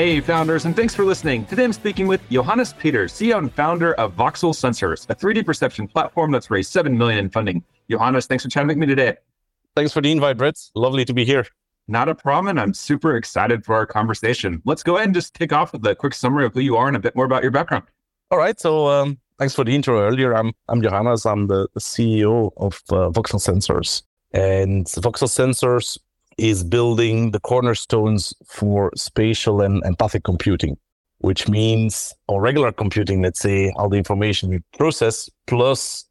Hey, 0.00 0.18
founders, 0.18 0.64
and 0.64 0.74
thanks 0.74 0.94
for 0.94 1.04
listening. 1.04 1.44
Today 1.44 1.62
I'm 1.62 1.74
speaking 1.74 2.06
with 2.06 2.26
Johannes 2.30 2.72
Peeters, 2.72 3.12
CEO 3.12 3.36
and 3.36 3.52
founder 3.52 3.92
of 3.96 4.16
VoxelSensors, 4.16 5.04
a 5.10 5.14
3D 5.14 5.44
perception 5.44 5.86
platform 5.86 6.30
that's 6.30 6.50
raised 6.50 6.72
7 6.72 6.96
million 6.96 7.18
in 7.18 7.28
funding. 7.28 7.62
Johannes, 7.90 8.24
thanks 8.24 8.42
for 8.42 8.48
chatting 8.48 8.68
with 8.68 8.78
me 8.78 8.86
today. 8.86 9.18
Thanks 9.76 9.92
for 9.92 10.00
the 10.00 10.10
invite, 10.10 10.38
Brett. 10.38 10.58
Lovely 10.74 11.04
to 11.04 11.12
be 11.12 11.26
here. 11.26 11.46
Not 11.86 12.08
a 12.08 12.14
problem. 12.14 12.48
And 12.48 12.58
I'm 12.58 12.72
super 12.72 13.14
excited 13.14 13.62
for 13.62 13.74
our 13.74 13.84
conversation. 13.84 14.62
Let's 14.64 14.82
go 14.82 14.96
ahead 14.96 15.08
and 15.08 15.14
just 15.14 15.34
kick 15.34 15.52
off 15.52 15.74
with 15.74 15.86
a 15.86 15.94
quick 15.94 16.14
summary 16.14 16.46
of 16.46 16.54
who 16.54 16.60
you 16.60 16.78
are 16.78 16.88
and 16.88 16.96
a 16.96 17.00
bit 17.00 17.14
more 17.14 17.26
about 17.26 17.42
your 17.42 17.52
background. 17.52 17.84
All 18.30 18.38
right. 18.38 18.58
So 18.58 18.86
um, 18.86 19.18
thanks 19.38 19.54
for 19.54 19.64
the 19.64 19.74
intro 19.74 20.00
earlier. 20.00 20.34
I'm, 20.34 20.54
I'm 20.68 20.80
Johannes. 20.80 21.26
I'm 21.26 21.46
the, 21.48 21.68
the 21.74 21.80
CEO 21.80 22.52
of 22.56 22.82
uh, 22.88 23.10
VoxelSensors. 23.10 24.02
And 24.32 24.86
VoxelSensors 24.86 25.98
is 26.40 26.64
building 26.64 27.32
the 27.32 27.40
cornerstones 27.40 28.32
for 28.46 28.90
spatial 28.96 29.60
and 29.60 29.84
empathic 29.84 30.24
computing, 30.24 30.78
which 31.18 31.48
means 31.48 32.14
or 32.28 32.40
regular 32.40 32.72
computing, 32.72 33.20
let's 33.20 33.40
say, 33.40 33.70
all 33.76 33.90
the 33.90 33.98
information 33.98 34.48
we 34.48 34.60
process 34.78 35.28
plus 35.46 36.06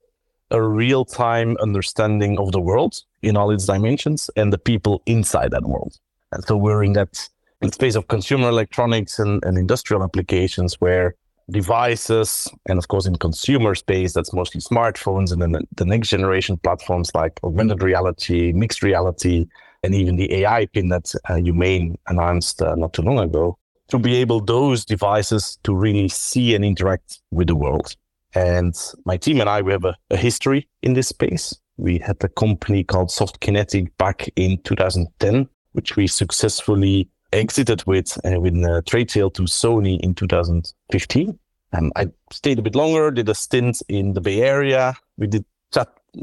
a 0.51 0.61
real 0.61 1.03
time 1.03 1.57
understanding 1.57 2.37
of 2.37 2.51
the 2.51 2.61
world 2.61 2.95
in 3.23 3.35
all 3.35 3.49
its 3.49 3.65
dimensions 3.65 4.29
and 4.35 4.53
the 4.53 4.57
people 4.57 5.01
inside 5.07 5.49
that 5.51 5.63
world. 5.63 5.95
And 6.31 6.43
so 6.45 6.55
we're 6.55 6.83
in 6.83 6.93
that 6.93 7.27
in 7.61 7.71
space 7.71 7.95
of 7.95 8.07
consumer 8.07 8.49
electronics 8.49 9.17
and, 9.19 9.43
and 9.43 9.57
industrial 9.57 10.03
applications 10.03 10.75
where 10.75 11.15
devices 11.49 12.47
and 12.67 12.77
of 12.77 12.87
course 12.87 13.07
in 13.07 13.15
consumer 13.15 13.73
space 13.73 14.13
that's 14.13 14.31
mostly 14.33 14.61
smartphones 14.61 15.31
and 15.31 15.41
then 15.41 15.55
the 15.75 15.85
next 15.85 16.09
generation 16.09 16.57
platforms 16.57 17.09
like 17.15 17.39
augmented 17.43 17.81
reality 17.81 18.53
mixed 18.53 18.83
reality 18.83 19.47
and 19.83 19.95
even 19.95 20.15
the 20.15 20.33
AI 20.33 20.65
pin 20.67 20.89
that 20.89 21.13
uh, 21.27 21.35
Humane 21.35 21.97
announced 22.07 22.61
uh, 22.61 22.75
not 22.75 22.93
too 22.93 23.01
long 23.01 23.19
ago, 23.19 23.57
to 23.89 23.97
be 23.97 24.15
able 24.17 24.39
those 24.39 24.85
devices 24.85 25.57
to 25.63 25.75
really 25.75 26.07
see 26.07 26.55
and 26.55 26.63
interact 26.63 27.21
with 27.31 27.47
the 27.47 27.55
world. 27.55 27.95
And 28.33 28.75
my 29.05 29.17
team 29.17 29.41
and 29.41 29.49
I, 29.49 29.61
we 29.61 29.71
have 29.71 29.85
a, 29.85 29.95
a 30.11 30.17
history 30.17 30.67
in 30.83 30.93
this 30.93 31.07
space. 31.07 31.57
We 31.77 31.97
had 31.97 32.17
a 32.23 32.29
company 32.29 32.83
called 32.83 33.09
SoftKinetic 33.09 33.91
back 33.97 34.29
in 34.35 34.61
2010, 34.63 35.47
which 35.71 35.95
we 35.95 36.07
successfully 36.07 37.09
exited 37.31 37.83
with 37.85 38.17
uh, 38.25 38.39
with 38.39 38.55
a 38.55 38.83
trade 38.85 39.09
sale 39.09 39.29
to 39.31 39.43
Sony 39.43 39.99
in 40.01 40.13
2015. 40.13 41.39
And 41.71 41.91
I 41.95 42.07
stayed 42.31 42.59
a 42.59 42.63
bit 42.63 42.75
longer, 42.75 43.11
did 43.11 43.29
a 43.29 43.35
stint 43.35 43.81
in 43.87 44.13
the 44.13 44.21
Bay 44.21 44.41
Area. 44.41 44.95
We 45.17 45.27
did 45.27 45.45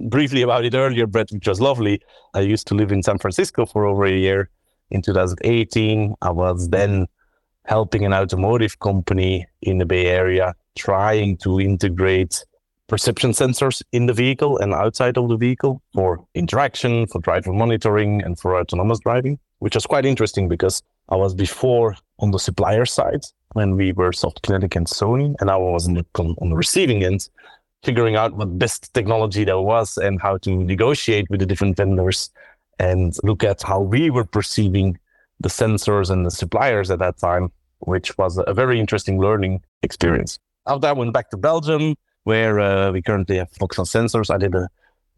briefly 0.09 0.43
about 0.43 0.65
it 0.65 0.75
earlier, 0.75 1.07
Brett, 1.07 1.31
which 1.31 1.49
was 1.49 1.61
lovely. 1.61 2.01
I 2.35 2.41
used 2.41 2.67
to 2.69 2.75
live 2.75 2.93
in 2.93 3.03
San 3.03 3.19
Francisco 3.19 3.67
for 3.67 3.87
over 3.87 4.05
a 4.05 4.13
year. 4.13 4.51
In 4.91 5.03
2018, 5.03 6.15
I 6.23 6.31
was 6.31 6.69
then 6.69 7.07
helping 7.65 8.05
an 8.05 8.15
automotive 8.15 8.79
company 8.79 9.47
in 9.63 9.79
the 9.79 9.87
Bay 9.87 10.07
Area 10.07 10.55
trying 10.77 11.37
to 11.39 11.61
integrate 11.61 12.45
perception 12.87 13.33
sensors 13.33 13.83
in 13.93 14.07
the 14.07 14.13
vehicle 14.13 14.59
and 14.59 14.73
outside 14.73 15.19
of 15.19 15.29
the 15.29 15.37
vehicle 15.37 15.83
for 15.93 16.25
interaction, 16.35 17.07
for 17.09 17.21
driver 17.21 17.53
monitoring, 17.53 18.23
and 18.23 18.39
for 18.39 18.57
autonomous 18.57 19.01
driving, 19.01 19.39
which 19.59 19.75
was 19.75 19.87
quite 19.87 20.07
interesting 20.07 20.49
because 20.49 20.83
I 21.09 21.17
was 21.17 21.35
before 21.35 21.97
on 22.21 22.31
the 22.31 22.39
supplier 22.39 22.87
side 22.87 23.25
when 23.53 23.77
we 23.77 23.93
were 23.93 24.11
SoftKinetic 24.11 24.77
and 24.77 24.87
Sony, 24.87 25.35
and 25.41 25.51
I 25.51 25.57
was 25.57 25.89
on 25.89 25.95
the, 25.95 26.07
on 26.15 26.51
the 26.51 26.57
receiving 26.57 27.03
end 27.03 27.29
figuring 27.83 28.17
out 28.17 28.35
what 28.35 28.59
best 28.59 28.93
technology 28.95 29.45
there 29.45 29.61
was 29.61 29.97
and 29.97 30.21
how 30.21 30.39
to 30.39 30.51
negotiate 30.51 31.27
with 31.31 31.41
the 31.41 31.47
different 31.47 31.77
vendors 31.77 32.31
and 32.79 33.17
look 33.23 33.45
at 33.45 33.63
how 33.63 33.81
we 33.81 34.11
were 34.11 34.25
perceiving 34.25 34.99
the 35.41 35.49
sensors 35.49 36.11
and 36.11 36.27
the 36.27 36.31
suppliers 36.31 36.91
at 36.91 36.99
that 36.99 37.19
time, 37.19 37.51
which 37.81 38.17
was 38.19 38.41
a 38.47 38.55
very 38.55 38.81
interesting 38.81 39.21
learning 39.21 39.63
experience. 39.83 40.39
After 40.67 40.89
I 40.89 40.93
went 40.93 41.13
back 41.13 41.31
to 41.31 41.37
Belgium, 41.37 41.95
where 42.27 42.59
uh, 42.59 42.91
we 42.91 43.01
currently 43.01 43.37
have 43.37 43.51
VoxelSensors. 43.53 44.35
I 44.35 44.39
did 44.39 44.53
a, 44.53 44.69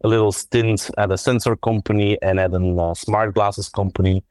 a, 0.03 0.07
little 0.07 0.31
stint 0.31 0.91
at 0.95 1.11
a 1.11 1.17
sensor 1.17 1.55
company 1.55 2.19
and 2.21 2.39
at 2.39 2.53
a 2.53 2.57
uh, 2.57 2.93
smart 2.93 3.33
glasses 3.33 3.67
company 3.67 4.23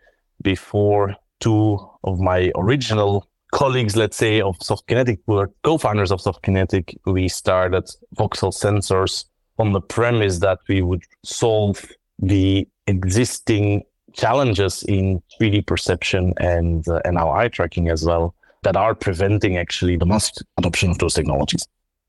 before 0.43 1.17
two 1.41 1.85
of 2.05 2.21
my 2.21 2.53
original 2.55 3.27
colleagues, 3.53 3.97
let's 3.97 4.17
say, 4.17 4.41
of 4.41 4.59
SoftKinetic, 4.59 5.19
who 5.27 5.39
are 5.39 5.51
co-founders 5.63 6.13
of 6.13 6.21
SoftKinetic, 6.21 6.97
we 7.07 7.29
started 7.29 7.89
VoxelSensors 8.17 9.25
on 9.59 9.73
the 9.73 9.81
premise 9.81 10.39
that 10.39 10.59
we 10.69 10.83
would 10.83 11.03
solve 11.25 11.85
the 12.19 12.69
existing 12.87 13.83
challenges 14.13 14.83
in 14.85 15.23
3D 15.41 15.67
perception 15.67 16.33
and 16.39 16.89
uh, 16.89 17.01
and 17.05 17.19
our 17.19 17.37
eye 17.37 17.49
tracking 17.49 17.89
as 17.89 18.05
well 18.05 18.35
that 18.63 18.77
are 18.77 18.95
preventing 18.95 19.57
actually 19.57 19.97
the 19.97 20.07
mass 20.07 20.33
adoption 20.59 20.91
of 20.91 20.99
those 20.99 21.15
technologies. 21.15 21.67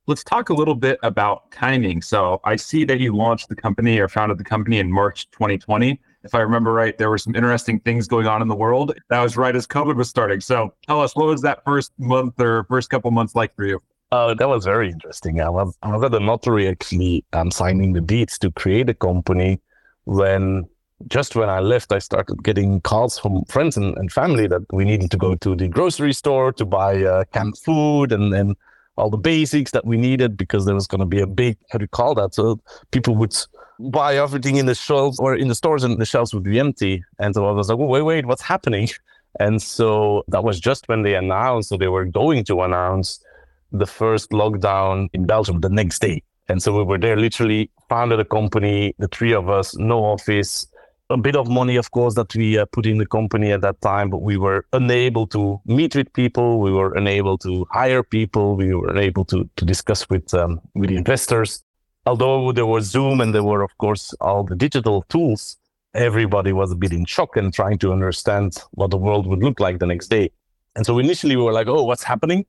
Let's 0.08 0.24
talk 0.24 0.50
a 0.50 0.54
little 0.54 0.76
bit 0.76 0.98
about 1.04 1.52
timing. 1.52 2.02
So 2.02 2.42
I 2.44 2.56
see 2.56 2.84
that 2.86 3.00
you 3.00 3.16
launched 3.16 3.50
the 3.50 3.56
company 3.56 4.00
or 4.00 4.08
founded 4.08 4.40
the 4.40 4.44
company 4.44 4.80
in 4.80 4.92
March 4.92 5.30
2020 5.32 6.00
if 6.24 6.36
I 6.36 6.40
remember 6.40 6.74
right, 6.74 6.98
there 6.98 7.10
were 7.10 7.18
some 7.18 7.36
interesting 7.36 7.80
things 7.80 8.08
going 8.08 8.28
on 8.28 8.42
in 8.42 8.48
the 8.48 8.56
world. 8.56 8.94
That 9.10 9.22
was 9.22 9.38
right 9.38 9.56
as 9.56 9.66
COVID 9.66 9.96
was 9.96 10.10
starting. 10.10 10.42
So 10.42 10.74
tell 10.86 11.02
us, 11.02 11.16
what 11.16 11.28
was 11.28 11.42
that 11.42 11.64
first 11.64 11.92
month 11.98 12.40
or 12.40 12.66
first 12.66 12.90
couple 12.90 13.12
months 13.12 13.36
like 13.36 13.56
for 13.56 13.66
you? 13.66 13.82
Oh, 14.12 14.34
that 14.34 14.50
was 14.50 14.66
very 14.66 14.90
interesting. 14.90 15.40
I 15.40 15.50
was, 15.50 15.78
I 15.84 15.96
was 15.96 16.04
at 16.04 16.12
the 16.12 16.20
notary 16.20 16.68
actually 16.68 17.24
um, 17.34 17.52
signing 17.52 17.94
the 17.94 18.02
deeds 18.02 18.40
to 18.40 18.52
create 18.52 18.90
a 18.90 18.94
company 18.94 19.62
when 20.06 20.66
just 21.08 21.36
when 21.36 21.50
I 21.50 21.60
left, 21.60 21.94
I 21.94 22.00
started 22.00 22.44
getting 22.44 22.82
calls 22.82 23.18
from 23.18 23.46
friends 23.46 23.78
and, 23.78 23.98
and 23.98 24.12
family 24.12 24.48
that 24.48 24.62
we 24.74 24.84
needed 24.84 25.12
to 25.12 25.18
go 25.18 25.36
to 25.36 25.56
the 25.56 25.68
grocery 25.68 26.14
store 26.14 26.52
to 26.54 26.66
buy 26.66 27.04
uh, 27.04 27.24
canned 27.32 27.58
food 27.58 28.12
and, 28.12 28.34
and 28.34 28.58
all 28.98 29.10
the 29.10 29.18
basics 29.18 29.72
that 29.72 29.86
we 29.86 29.96
needed 29.96 30.36
because 30.36 30.66
there 30.66 30.76
was 30.76 30.88
going 30.88 31.00
to 31.00 31.06
be 31.06 31.22
a 31.22 31.28
big, 31.28 31.58
how 31.72 31.78
do 31.78 31.84
you 31.84 31.88
call 31.88 32.16
that? 32.16 32.34
So 32.34 32.60
people 32.92 33.16
would 33.16 33.34
buy 33.80 34.18
everything 34.18 34.58
in 34.58 34.66
the 34.66 34.76
shelves 34.76 35.20
or 35.20 35.36
in 35.36 35.48
the 35.48 35.56
stores 35.56 35.84
and 35.84 36.00
the 36.00 36.06
shelves 36.06 36.34
would 36.34 36.44
be 36.44 36.60
empty. 36.60 37.04
And 37.18 37.34
so 37.34 37.48
I 37.48 37.52
was 37.52 37.70
like, 37.70 37.78
wait, 37.78 38.02
wait, 38.02 38.26
what's 38.26 38.42
happening? 38.42 38.90
And 39.40 39.62
so 39.62 40.24
that 40.30 40.44
was 40.44 40.60
just 40.60 40.90
when 40.90 41.04
they 41.04 41.14
announced, 41.14 41.70
so 41.70 41.78
they 41.78 41.88
were 41.88 42.04
going 42.04 42.44
to 42.46 42.64
announce 42.64 43.24
the 43.72 43.86
first 43.86 44.32
lockdown 44.32 45.08
in 45.14 45.28
Belgium 45.28 45.62
the 45.62 45.70
next 45.70 46.00
day. 46.00 46.24
And 46.50 46.64
so 46.64 46.76
we 46.76 46.84
were 46.84 46.98
there, 46.98 47.16
literally 47.16 47.70
founded 47.90 48.20
a 48.20 48.26
company, 48.26 48.96
the 48.98 49.08
three 49.08 49.32
of 49.32 49.48
us, 49.48 49.78
no 49.78 50.04
office, 50.04 50.66
a 51.12 51.16
bit 51.18 51.36
of 51.36 51.48
money, 51.48 51.76
of 51.76 51.92
course, 51.92 52.16
that 52.16 52.34
we 52.36 52.58
uh, 52.58 52.66
put 52.72 52.88
in 52.88 52.98
the 52.98 53.06
company 53.06 53.52
at 53.52 53.62
that 53.62 53.80
time, 53.82 54.10
but 54.10 54.24
we 54.24 54.36
were 54.36 54.66
unable 54.74 55.28
to 55.28 55.62
meet 55.66 55.96
with 55.96 56.12
people. 56.14 56.60
We 56.60 56.72
were 56.72 56.96
unable 56.96 57.38
to 57.40 57.68
hire 57.72 58.02
people. 58.02 58.56
We 58.56 58.74
were 58.74 58.90
unable 58.90 59.26
to, 59.26 59.48
to 59.58 59.64
discuss 59.64 60.10
with, 60.10 60.34
um, 60.34 60.60
with 60.74 60.90
investors 60.90 61.64
although 62.06 62.52
there 62.52 62.66
was 62.66 62.86
Zoom 62.86 63.22
and 63.22 63.34
there 63.34 63.44
were, 63.44 63.62
of 63.62 63.78
course, 63.78 64.14
all 64.22 64.44
the 64.44 64.56
digital 64.56 65.04
tools, 65.10 65.58
everybody 65.94 66.54
was 66.54 66.72
a 66.72 66.76
bit 66.76 66.94
in 66.94 67.06
shock 67.06 67.36
and 67.36 67.54
trying 67.54 67.78
to 67.80 67.92
understand 67.92 68.58
what 68.72 68.92
the 68.92 68.98
world 68.98 69.28
would 69.28 69.44
look 69.44 69.60
like 69.60 69.80
the 69.80 69.86
next 69.86 70.08
day. 70.08 70.32
And 70.76 70.86
so 70.86 71.00
initially 71.00 71.36
we 71.36 71.44
were 71.44 71.54
like, 71.54 71.68
oh, 71.68 71.84
what's 71.84 72.04
happening? 72.04 72.46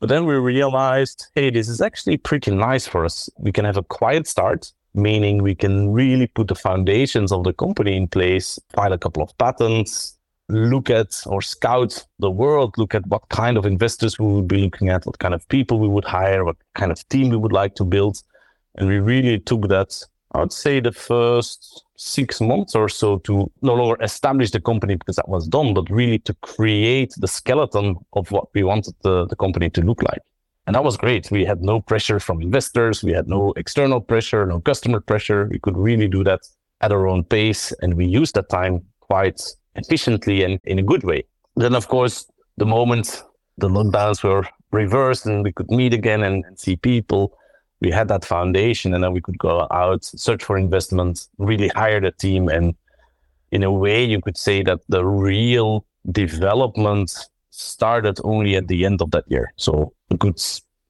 But 0.00 0.08
then 0.08 0.24
we 0.24 0.34
realized, 0.34 1.26
hey, 1.34 1.50
this 1.50 1.68
is 1.68 1.80
actually 1.80 2.16
pretty 2.16 2.50
nice 2.50 2.86
for 2.86 3.04
us. 3.04 3.28
We 3.38 3.52
can 3.52 3.66
have 3.66 3.76
a 3.76 3.82
quiet 3.82 4.26
start, 4.26 4.72
meaning 4.94 5.42
we 5.42 5.54
can 5.54 5.92
really 5.92 6.26
put 6.26 6.48
the 6.48 6.54
foundations 6.54 7.32
of 7.32 7.44
the 7.44 7.52
company 7.52 7.96
in 7.96 8.08
place, 8.08 8.58
file 8.70 8.94
a 8.94 8.98
couple 8.98 9.22
of 9.22 9.36
patents, 9.36 10.18
look 10.48 10.90
at 10.90 11.20
or 11.26 11.42
scout 11.42 12.04
the 12.18 12.30
world, 12.30 12.74
look 12.78 12.94
at 12.94 13.06
what 13.06 13.28
kind 13.28 13.56
of 13.56 13.66
investors 13.66 14.18
we 14.18 14.26
would 14.26 14.48
be 14.48 14.58
looking 14.58 14.88
at, 14.88 15.04
what 15.04 15.18
kind 15.18 15.34
of 15.34 15.46
people 15.48 15.78
we 15.78 15.86
would 15.86 16.04
hire, 16.04 16.44
what 16.44 16.56
kind 16.74 16.90
of 16.90 17.06
team 17.08 17.28
we 17.28 17.36
would 17.36 17.52
like 17.52 17.74
to 17.74 17.84
build. 17.84 18.22
And 18.76 18.88
we 18.88 18.98
really 18.98 19.38
took 19.40 19.68
that, 19.68 20.02
I 20.32 20.40
would 20.40 20.52
say, 20.52 20.80
the 20.80 20.92
first 20.92 21.84
six 21.96 22.40
months 22.40 22.74
or 22.74 22.88
so 22.88 23.18
to 23.18 23.50
no 23.62 23.74
longer 23.74 24.02
establish 24.02 24.50
the 24.50 24.60
company 24.60 24.94
because 24.94 25.16
that 25.16 25.28
was 25.28 25.46
done, 25.46 25.74
but 25.74 25.90
really 25.90 26.18
to 26.20 26.34
create 26.42 27.12
the 27.18 27.28
skeleton 27.28 27.96
of 28.14 28.30
what 28.30 28.46
we 28.54 28.62
wanted 28.62 28.94
the, 29.02 29.26
the 29.26 29.36
company 29.36 29.68
to 29.70 29.82
look 29.82 30.02
like. 30.02 30.20
And 30.66 30.74
that 30.76 30.84
was 30.84 30.96
great. 30.96 31.30
We 31.30 31.44
had 31.44 31.62
no 31.62 31.80
pressure 31.80 32.20
from 32.20 32.40
investors. 32.40 33.02
We 33.02 33.12
had 33.12 33.28
no 33.28 33.52
external 33.56 34.00
pressure, 34.00 34.46
no 34.46 34.60
customer 34.60 35.00
pressure. 35.00 35.48
We 35.50 35.58
could 35.58 35.76
really 35.76 36.08
do 36.08 36.22
that 36.24 36.40
at 36.80 36.92
our 36.92 37.06
own 37.08 37.24
pace. 37.24 37.72
And 37.82 37.94
we 37.94 38.06
used 38.06 38.34
that 38.36 38.48
time 38.48 38.82
quite 39.00 39.40
efficiently 39.74 40.44
and 40.44 40.60
in 40.64 40.78
a 40.78 40.82
good 40.82 41.02
way. 41.04 41.24
Then, 41.56 41.74
of 41.74 41.88
course, 41.88 42.26
the 42.56 42.66
moment 42.66 43.22
the 43.58 43.68
lockdowns 43.68 44.22
were 44.22 44.46
reversed 44.70 45.26
and 45.26 45.44
we 45.44 45.52
could 45.52 45.70
meet 45.70 45.92
again 45.92 46.22
and, 46.22 46.44
and 46.44 46.58
see 46.58 46.76
people, 46.76 47.36
we 47.80 47.90
had 47.90 48.08
that 48.08 48.24
foundation 48.24 48.94
and 48.94 49.02
then 49.02 49.12
we 49.12 49.20
could 49.20 49.38
go 49.38 49.66
out, 49.70 50.04
search 50.04 50.44
for 50.44 50.58
investments, 50.58 51.28
really 51.38 51.68
hire 51.68 52.00
the 52.00 52.12
team. 52.12 52.48
And 52.48 52.74
in 53.52 53.62
a 53.62 53.72
way, 53.72 54.04
you 54.04 54.20
could 54.20 54.36
say 54.36 54.62
that 54.62 54.80
the 54.88 55.04
real 55.04 55.84
development 56.12 57.12
started 57.50 58.18
only 58.24 58.56
at 58.56 58.68
the 58.68 58.84
end 58.84 59.00
of 59.02 59.10
that 59.12 59.24
year. 59.28 59.52
So 59.56 59.92
a 60.10 60.16
good 60.16 60.40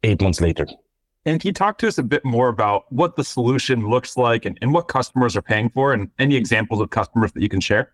eight 0.03 0.21
months 0.21 0.41
later. 0.41 0.67
And 1.27 1.41
can 1.41 1.49
you 1.49 1.53
talk 1.53 1.79
to 1.79 1.89
us 1.89 1.99
a 1.99 2.03
bit 2.03 2.25
more 2.25 2.49
about 2.49 2.91
what 2.91 3.17
the 3.17 3.25
solution 3.25 3.89
looks 3.89 4.17
like 4.17 4.47
and, 4.47 4.59
and 4.63 4.73
what 4.73 4.89
customers 4.89 5.37
are 5.37 5.43
paying 5.43 5.69
for 5.71 5.93
and 5.93 6.11
any 6.19 6.35
examples 6.35 6.81
of 6.81 6.91
customers 6.91 7.33
that 7.33 7.43
you 7.43 7.49
can 7.49 7.61
share? 7.61 7.93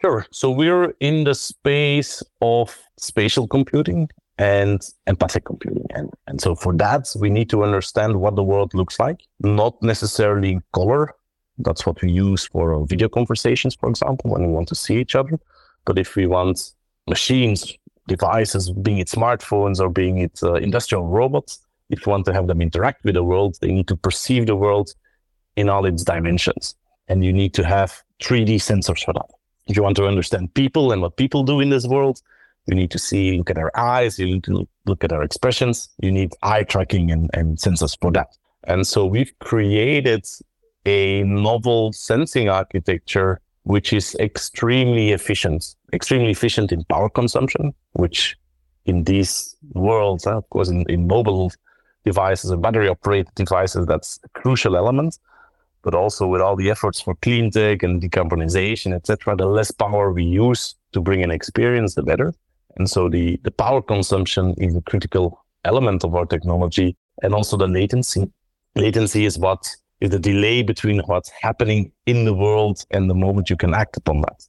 Sure. 0.00 0.24
So 0.30 0.50
we're 0.50 0.94
in 1.00 1.24
the 1.24 1.34
space 1.34 2.22
of 2.40 2.76
spatial 2.96 3.48
computing 3.48 4.08
and 4.38 4.80
empathic 5.06 5.44
computing. 5.44 5.86
And, 5.90 6.10
and 6.28 6.40
so 6.40 6.54
for 6.54 6.72
that, 6.74 7.12
we 7.18 7.28
need 7.28 7.50
to 7.50 7.64
understand 7.64 8.20
what 8.20 8.36
the 8.36 8.44
world 8.44 8.72
looks 8.72 8.98
like, 9.00 9.20
not 9.40 9.82
necessarily 9.82 10.60
color. 10.72 11.14
That's 11.58 11.84
what 11.84 12.00
we 12.00 12.12
use 12.12 12.46
for 12.46 12.86
video 12.86 13.08
conversations, 13.08 13.74
for 13.74 13.88
example, 13.88 14.30
when 14.30 14.46
we 14.46 14.52
want 14.52 14.68
to 14.68 14.76
see 14.76 14.98
each 14.98 15.16
other. 15.16 15.40
But 15.84 15.98
if 15.98 16.14
we 16.14 16.26
want 16.26 16.72
machines, 17.08 17.76
devices, 18.06 18.70
being 18.70 18.98
it 18.98 19.08
smartphones 19.08 19.80
or 19.80 19.90
being 19.90 20.18
it 20.18 20.38
uh, 20.42 20.54
industrial 20.54 21.06
robots, 21.06 21.60
if 21.90 22.06
you 22.06 22.10
want 22.10 22.24
to 22.26 22.32
have 22.32 22.46
them 22.46 22.62
interact 22.62 23.04
with 23.04 23.14
the 23.14 23.24
world, 23.24 23.56
they 23.60 23.72
need 23.72 23.88
to 23.88 23.96
perceive 23.96 24.46
the 24.46 24.54
world 24.54 24.94
in 25.56 25.68
all 25.68 25.84
its 25.84 26.04
dimensions. 26.04 26.76
And 27.08 27.24
you 27.24 27.32
need 27.32 27.54
to 27.54 27.64
have 27.64 28.02
3D 28.22 28.56
sensors 28.56 29.04
for 29.04 29.14
that. 29.14 29.26
If 29.66 29.76
you 29.76 29.82
want 29.82 29.96
to 29.96 30.06
understand 30.06 30.54
people 30.54 30.92
and 30.92 31.02
what 31.02 31.16
people 31.16 31.42
do 31.42 31.60
in 31.60 31.70
this 31.70 31.86
world, 31.86 32.22
you 32.68 32.74
need 32.74 32.90
to 32.90 32.98
see, 32.98 33.38
look 33.38 33.50
at 33.50 33.56
their 33.56 33.76
eyes, 33.78 34.18
you 34.18 34.26
need 34.26 34.44
to 34.44 34.68
look 34.86 35.02
at 35.02 35.10
their 35.10 35.22
expressions, 35.22 35.88
you 36.02 36.12
need 36.12 36.32
eye 36.42 36.62
tracking 36.62 37.10
and, 37.10 37.30
and 37.32 37.58
sensors 37.58 37.98
for 38.00 38.12
that. 38.12 38.28
And 38.64 38.86
so 38.86 39.06
we've 39.06 39.32
created 39.38 40.26
a 40.84 41.22
novel 41.24 41.92
sensing 41.92 42.48
architecture 42.48 43.40
which 43.64 43.92
is 43.92 44.14
extremely 44.18 45.10
efficient, 45.10 45.74
extremely 45.92 46.30
efficient 46.30 46.72
in 46.72 46.84
power 46.84 47.10
consumption, 47.10 47.74
which 47.92 48.34
in 48.86 49.04
these 49.04 49.54
worlds, 49.74 50.26
of 50.26 50.48
course, 50.48 50.70
in, 50.70 50.88
in 50.88 51.06
mobile 51.06 51.52
devices 52.04 52.50
and 52.50 52.62
battery 52.62 52.88
operated 52.88 53.28
devices, 53.34 53.84
that's 53.84 54.18
a 54.24 54.28
crucial 54.40 54.74
element. 54.74 55.18
But 55.82 55.94
also 55.94 56.26
with 56.26 56.40
all 56.40 56.56
the 56.56 56.70
efforts 56.70 56.98
for 57.00 57.14
clean 57.16 57.50
tech 57.50 57.82
and 57.82 58.00
decarbonization, 58.00 58.94
etc., 58.94 59.36
the 59.36 59.46
less 59.46 59.70
power 59.70 60.12
we 60.12 60.24
use 60.24 60.74
to 60.92 61.00
bring 61.02 61.22
an 61.22 61.30
experience, 61.30 61.94
the 61.94 62.02
better. 62.02 62.32
And 62.76 62.88
so 62.88 63.08
the, 63.08 63.38
the 63.42 63.50
power 63.50 63.82
consumption 63.82 64.54
is 64.58 64.76
a 64.76 64.82
critical 64.82 65.44
element 65.64 66.04
of 66.04 66.14
our 66.14 66.26
technology 66.26 66.96
and 67.22 67.34
also 67.34 67.56
the 67.56 67.66
latency. 67.66 68.30
Latency 68.74 69.24
is 69.24 69.38
what 69.38 69.68
is 70.00 70.10
the 70.10 70.18
delay 70.18 70.62
between 70.62 71.00
what's 71.06 71.30
happening 71.40 71.90
in 72.06 72.24
the 72.24 72.34
world 72.34 72.84
and 72.90 73.10
the 73.10 73.14
moment 73.14 73.50
you 73.50 73.56
can 73.56 73.74
act 73.74 73.96
upon 73.96 74.20
that. 74.20 74.46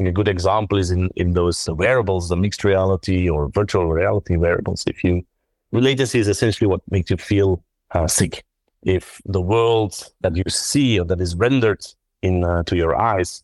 a 0.00 0.10
good 0.10 0.28
example 0.28 0.78
is 0.78 0.90
in, 0.90 1.08
in 1.16 1.34
those 1.34 1.68
wearables, 1.68 2.28
the 2.28 2.36
mixed 2.36 2.64
reality 2.64 3.28
or 3.28 3.48
virtual 3.48 3.86
reality 3.86 4.36
wearables. 4.36 4.84
If 4.86 5.04
you 5.04 5.24
latency 5.72 6.18
is 6.18 6.28
essentially 6.28 6.66
what 6.66 6.80
makes 6.90 7.10
you 7.10 7.16
feel 7.16 7.62
uh, 7.92 8.06
sick. 8.06 8.44
If 8.82 9.20
the 9.24 9.40
world 9.40 9.94
that 10.20 10.36
you 10.36 10.44
see 10.48 10.98
or 10.98 11.04
that 11.06 11.20
is 11.20 11.34
rendered 11.34 11.84
in 12.22 12.44
uh, 12.44 12.62
to 12.64 12.76
your 12.76 12.96
eyes 12.96 13.42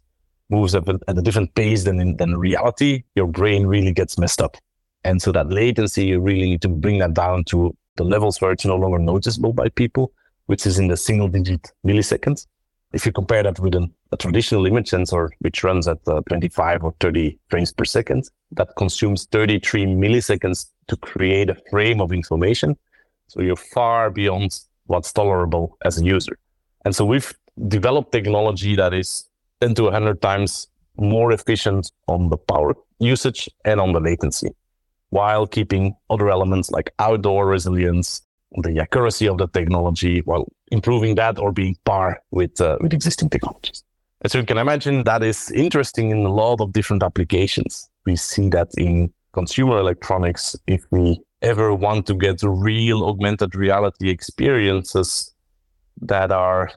moves 0.55 0.75
at, 0.75 0.85
a 1.07 1.23
different 1.23 1.55
pace 1.55 1.85
than 1.85 2.01
in 2.01 2.17
than 2.17 2.37
reality, 2.37 2.93
your 3.15 3.27
brain 3.27 3.67
really 3.67 3.93
gets 3.93 4.19
messed 4.19 4.41
up. 4.41 4.57
And 5.05 5.21
so 5.21 5.33
that 5.33 5.51
latency, 5.51 6.07
you 6.07 6.21
really 6.21 6.49
need 6.51 6.63
to 6.63 6.69
bring 6.69 6.99
that 6.99 7.15
down 7.15 7.45
to 7.45 7.77
the 7.97 8.05
levels 8.05 8.41
where 8.41 8.53
it's 8.53 8.65
no 8.65 8.77
longer 8.77 8.99
noticeable 8.99 9.53
by 9.53 9.69
people, 9.69 10.13
which 10.47 10.67
is 10.67 10.79
in 10.79 10.89
the 10.89 10.97
single 10.97 11.29
digit 11.29 11.73
milliseconds. 11.87 12.47
If 12.93 13.05
you 13.07 13.13
compare 13.13 13.43
that 13.43 13.59
with 13.59 13.75
an, 13.75 13.93
a 14.13 14.17
traditional 14.17 14.67
image 14.67 14.89
sensor, 14.89 15.31
which 15.41 15.65
runs 15.65 15.89
at 15.89 15.99
uh, 16.07 16.21
25 16.29 16.85
or 16.85 16.95
30 17.01 17.39
frames 17.49 17.73
per 17.73 17.85
second, 17.85 18.31
that 18.53 18.69
consumes 18.77 19.27
33 19.27 19.87
milliseconds 19.87 20.71
to 20.89 20.97
create 20.97 21.51
a 21.51 21.57
frame 21.71 22.01
of 22.01 22.13
information. 22.13 22.77
So 23.27 23.43
you're 23.43 23.57
far 23.57 24.11
beyond 24.11 24.61
what's 24.87 25.13
tolerable 25.13 25.77
as 25.85 26.01
a 26.01 26.05
user. 26.05 26.39
And 26.85 26.95
so 26.95 27.05
we've 27.05 27.33
developed 27.69 28.13
technology 28.13 28.77
that 28.77 28.95
is 28.95 29.29
10 29.61 29.75
to 29.75 29.83
100 29.85 30.21
times 30.21 30.69
more 30.97 31.33
efficient 31.33 31.91
on 32.07 32.29
the 32.29 32.37
power 32.37 32.75
usage 33.01 33.49
and 33.65 33.81
on 33.81 33.93
the 33.93 34.01
latency, 34.01 34.51
while 35.11 35.47
keeping 35.47 35.95
other 36.11 36.31
elements 36.31 36.71
like 36.71 36.93
outdoor 36.99 37.47
resilience, 37.47 38.23
the 38.63 38.79
accuracy 38.81 39.27
of 39.27 39.39
the 39.39 39.49
technology, 39.49 40.21
while 40.21 40.47
improving 40.71 41.17
that 41.17 41.39
or 41.39 41.53
being 41.53 41.77
par 41.85 42.23
with, 42.31 42.61
uh, 42.61 42.79
with 42.81 42.93
existing 42.93 43.29
technologies. 43.29 43.83
So 44.27 44.39
you 44.39 44.47
can 44.47 44.59
imagine 44.59 45.05
that 45.05 45.23
is 45.23 45.51
interesting 45.51 46.11
in 46.11 46.25
a 46.25 46.33
lot 46.33 46.61
of 46.61 46.73
different 46.73 47.03
applications. 47.03 47.91
We 48.07 48.17
see 48.17 48.49
that 48.51 48.69
in 48.79 49.13
consumer 49.33 49.79
electronics. 49.79 50.57
If 50.67 50.87
we 50.91 51.21
ever 51.43 51.75
want 51.75 52.07
to 52.07 52.15
get 52.15 52.41
real 52.43 53.05
augmented 53.05 53.55
reality 53.55 54.09
experiences 54.09 55.35
that 56.01 56.33
are 56.33 56.71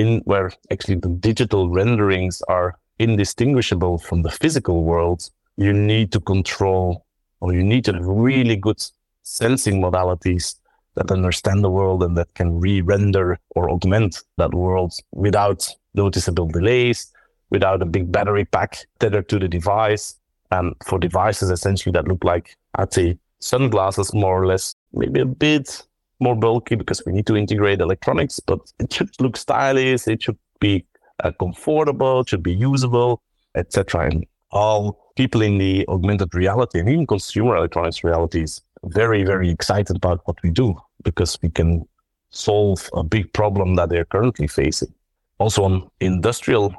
in 0.00 0.20
where 0.24 0.50
actually 0.70 0.96
the 0.96 1.14
digital 1.28 1.68
renderings 1.68 2.42
are 2.48 2.78
indistinguishable 2.98 3.98
from 3.98 4.22
the 4.22 4.30
physical 4.30 4.84
world, 4.84 5.30
you 5.56 5.72
need 5.72 6.10
to 6.12 6.20
control 6.20 7.04
or 7.40 7.52
you 7.52 7.62
need 7.62 7.84
to 7.84 7.92
have 7.92 8.06
really 8.06 8.56
good 8.56 8.80
sensing 9.22 9.80
modalities 9.80 10.56
that 10.96 11.10
understand 11.10 11.62
the 11.62 11.70
world 11.70 12.02
and 12.02 12.16
that 12.16 12.32
can 12.34 12.58
re-render 12.58 13.38
or 13.54 13.70
augment 13.70 14.22
that 14.36 14.52
world 14.54 14.92
without 15.12 15.68
noticeable 15.94 16.48
delays, 16.48 17.12
without 17.50 17.82
a 17.82 17.86
big 17.86 18.10
battery 18.10 18.44
pack 18.44 18.78
tethered 18.98 19.28
to 19.28 19.38
the 19.38 19.48
device. 19.48 20.14
And 20.50 20.74
for 20.84 20.98
devices 20.98 21.50
essentially 21.50 21.92
that 21.92 22.08
look 22.08 22.24
like, 22.24 22.56
I'd 22.74 22.92
say, 22.92 23.18
sunglasses 23.40 24.12
more 24.12 24.42
or 24.42 24.46
less, 24.46 24.74
maybe 24.92 25.20
a 25.20 25.26
bit 25.26 25.86
more 26.20 26.36
bulky 26.36 26.74
because 26.74 27.02
we 27.04 27.12
need 27.12 27.26
to 27.26 27.36
integrate 27.36 27.80
electronics, 27.80 28.40
but 28.40 28.60
it 28.78 28.92
should 28.92 29.10
look 29.20 29.36
stylish. 29.36 30.06
It 30.06 30.22
should 30.22 30.38
be 30.60 30.84
uh, 31.24 31.32
comfortable. 31.38 32.20
It 32.20 32.28
should 32.28 32.42
be 32.42 32.54
usable, 32.54 33.22
etc. 33.54 34.06
And 34.10 34.26
all 34.50 35.12
people 35.16 35.42
in 35.42 35.58
the 35.58 35.86
augmented 35.88 36.34
reality 36.34 36.78
and 36.78 36.88
even 36.88 37.06
consumer 37.06 37.56
electronics 37.56 38.04
realities 38.04 38.62
very, 38.84 39.24
very 39.24 39.50
excited 39.50 39.96
about 39.96 40.20
what 40.24 40.36
we 40.42 40.50
do 40.50 40.74
because 41.02 41.38
we 41.42 41.50
can 41.50 41.86
solve 42.30 42.88
a 42.94 43.02
big 43.02 43.32
problem 43.32 43.74
that 43.74 43.88
they're 43.88 44.04
currently 44.04 44.46
facing. 44.46 44.92
Also 45.38 45.64
on 45.64 45.90
industrial 46.00 46.74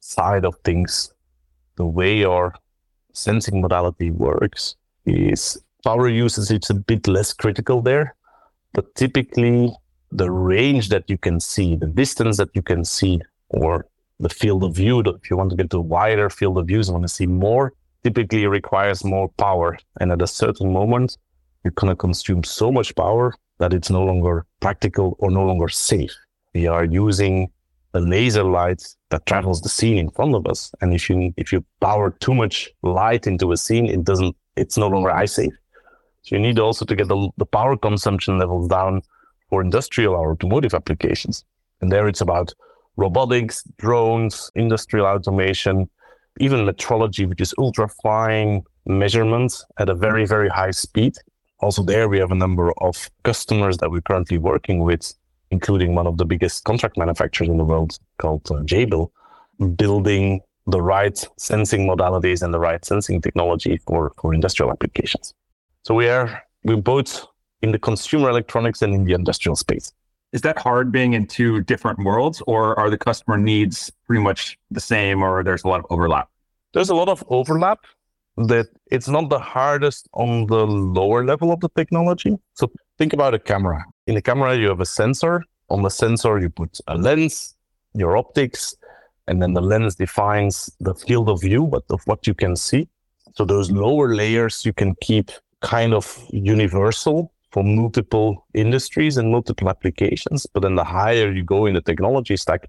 side 0.00 0.44
of 0.44 0.54
things, 0.64 1.12
the 1.76 1.86
way 1.86 2.24
our 2.24 2.54
sensing 3.12 3.60
modality 3.60 4.10
works 4.10 4.76
is 5.04 5.62
power 5.84 6.08
usage 6.08 6.50
It's 6.50 6.70
a 6.70 6.74
bit 6.74 7.08
less 7.08 7.32
critical 7.32 7.82
there 7.82 8.14
but 8.72 8.94
typically, 8.94 9.72
the 10.10 10.30
range 10.30 10.88
that 10.90 11.08
you 11.08 11.18
can 11.18 11.40
see, 11.40 11.76
the 11.76 11.86
distance 11.86 12.36
that 12.36 12.50
you 12.54 12.62
can 12.62 12.84
see, 12.84 13.20
or 13.48 13.86
the 14.20 14.28
field 14.28 14.62
of 14.64 14.74
view, 14.74 15.00
if 15.00 15.30
you 15.30 15.36
want 15.36 15.50
to 15.50 15.56
get 15.56 15.70
to 15.70 15.78
a 15.78 15.80
wider 15.80 16.30
field 16.30 16.58
of 16.58 16.66
view 16.66 16.80
and 16.80 16.88
want 16.88 17.02
to 17.02 17.08
see 17.08 17.26
more, 17.26 17.72
typically 18.04 18.46
requires 18.46 19.04
more 19.04 19.28
power. 19.30 19.78
And 20.00 20.12
at 20.12 20.22
a 20.22 20.26
certain 20.26 20.72
moment, 20.72 21.16
you're 21.64 21.72
going 21.72 21.90
to 21.90 21.96
consume 21.96 22.44
so 22.44 22.70
much 22.70 22.94
power 22.94 23.34
that 23.58 23.72
it's 23.72 23.90
no 23.90 24.02
longer 24.02 24.46
practical 24.60 25.16
or 25.18 25.30
no 25.30 25.44
longer 25.44 25.68
safe. 25.68 26.14
We 26.54 26.66
are 26.66 26.84
using 26.84 27.50
a 27.94 28.00
laser 28.00 28.42
light 28.42 28.82
that 29.10 29.26
travels 29.26 29.60
the 29.60 29.68
scene 29.68 29.98
in 29.98 30.10
front 30.10 30.34
of 30.34 30.46
us. 30.46 30.72
And 30.80 30.94
if 30.94 31.08
you 31.08 31.32
if 31.36 31.52
you 31.52 31.64
power 31.80 32.10
too 32.10 32.34
much 32.34 32.70
light 32.82 33.26
into 33.26 33.52
a 33.52 33.56
scene, 33.56 33.86
it 33.86 34.04
doesn't 34.04 34.34
it's 34.56 34.76
no 34.76 34.88
longer 34.88 35.10
eye 35.10 35.26
safe. 35.26 35.52
So 36.22 36.36
you 36.36 36.40
need 36.40 36.58
also 36.58 36.84
to 36.84 36.96
get 36.96 37.08
the, 37.08 37.30
the 37.36 37.46
power 37.46 37.76
consumption 37.76 38.38
levels 38.38 38.68
down 38.68 39.02
for 39.48 39.60
industrial 39.60 40.14
or 40.14 40.32
automotive 40.32 40.74
applications. 40.74 41.44
And 41.80 41.90
there 41.90 42.08
it's 42.08 42.20
about 42.20 42.54
robotics, 42.96 43.64
drones, 43.78 44.50
industrial 44.54 45.06
automation, 45.06 45.88
even 46.40 46.64
metrology, 46.66 47.28
which 47.28 47.40
is 47.40 47.54
ultra 47.58 47.88
fine 48.02 48.62
measurements 48.86 49.64
at 49.78 49.88
a 49.88 49.94
very, 49.94 50.24
very 50.26 50.48
high 50.48 50.70
speed. 50.70 51.14
Also, 51.60 51.82
there 51.82 52.08
we 52.08 52.18
have 52.18 52.32
a 52.32 52.36
number 52.36 52.72
of 52.78 53.10
customers 53.24 53.78
that 53.78 53.90
we're 53.90 54.00
currently 54.00 54.38
working 54.38 54.80
with, 54.80 55.14
including 55.50 55.94
one 55.94 56.06
of 56.06 56.16
the 56.18 56.24
biggest 56.24 56.64
contract 56.64 56.96
manufacturers 56.96 57.48
in 57.48 57.56
the 57.56 57.64
world 57.64 57.98
called 58.18 58.42
uh, 58.50 58.54
Jabil, 58.62 59.10
building 59.76 60.40
the 60.66 60.80
right 60.80 61.24
sensing 61.36 61.86
modalities 61.86 62.42
and 62.42 62.54
the 62.54 62.58
right 62.58 62.84
sensing 62.84 63.20
technology 63.20 63.80
for, 63.86 64.12
for 64.20 64.34
industrial 64.34 64.70
applications. 64.70 65.34
So 65.84 65.94
we 65.94 66.08
are 66.08 66.42
we're 66.64 66.76
both 66.76 67.26
in 67.62 67.72
the 67.72 67.78
consumer 67.78 68.30
electronics 68.30 68.82
and 68.82 68.94
in 68.94 69.04
the 69.04 69.14
industrial 69.14 69.56
space. 69.56 69.92
Is 70.32 70.40
that 70.42 70.58
hard 70.58 70.92
being 70.92 71.12
in 71.14 71.26
two 71.26 71.60
different 71.62 71.98
worlds, 71.98 72.40
or 72.46 72.78
are 72.78 72.88
the 72.88 72.96
customer 72.96 73.36
needs 73.36 73.90
pretty 74.06 74.22
much 74.22 74.58
the 74.70 74.80
same, 74.80 75.22
or 75.22 75.42
there's 75.42 75.64
a 75.64 75.68
lot 75.68 75.80
of 75.80 75.86
overlap? 75.90 76.28
There's 76.72 76.88
a 76.88 76.94
lot 76.94 77.08
of 77.08 77.24
overlap. 77.28 77.80
that 78.36 78.68
it's 78.90 79.08
not 79.08 79.28
the 79.28 79.38
hardest 79.38 80.08
on 80.14 80.46
the 80.46 80.66
lower 80.66 81.24
level 81.24 81.52
of 81.52 81.60
the 81.60 81.68
technology. 81.76 82.38
So 82.54 82.70
think 82.98 83.12
about 83.12 83.34
a 83.34 83.38
camera. 83.38 83.84
In 84.06 84.16
a 84.16 84.22
camera, 84.22 84.56
you 84.56 84.68
have 84.68 84.80
a 84.80 84.86
sensor. 84.86 85.44
On 85.68 85.82
the 85.82 85.90
sensor, 85.90 86.38
you 86.38 86.48
put 86.48 86.78
a 86.86 86.96
lens, 86.96 87.54
your 87.94 88.16
optics, 88.16 88.74
and 89.28 89.42
then 89.42 89.52
the 89.54 89.60
lens 89.60 89.96
defines 89.96 90.70
the 90.80 90.94
field 90.94 91.28
of 91.28 91.40
view, 91.40 91.66
but 91.66 91.84
of 91.90 92.00
what 92.06 92.26
you 92.26 92.34
can 92.34 92.56
see. 92.56 92.88
So 93.34 93.44
those 93.44 93.70
lower 93.70 94.14
layers 94.14 94.64
you 94.64 94.72
can 94.72 94.94
keep 95.00 95.30
kind 95.62 95.94
of 95.94 96.26
universal 96.30 97.32
for 97.50 97.62
multiple 97.62 98.46
industries 98.54 99.16
and 99.16 99.30
multiple 99.30 99.68
applications. 99.68 100.46
But 100.52 100.62
then 100.62 100.74
the 100.74 100.84
higher 100.84 101.30
you 101.32 101.44
go 101.44 101.66
in 101.66 101.74
the 101.74 101.80
technology 101.80 102.36
stack, 102.36 102.68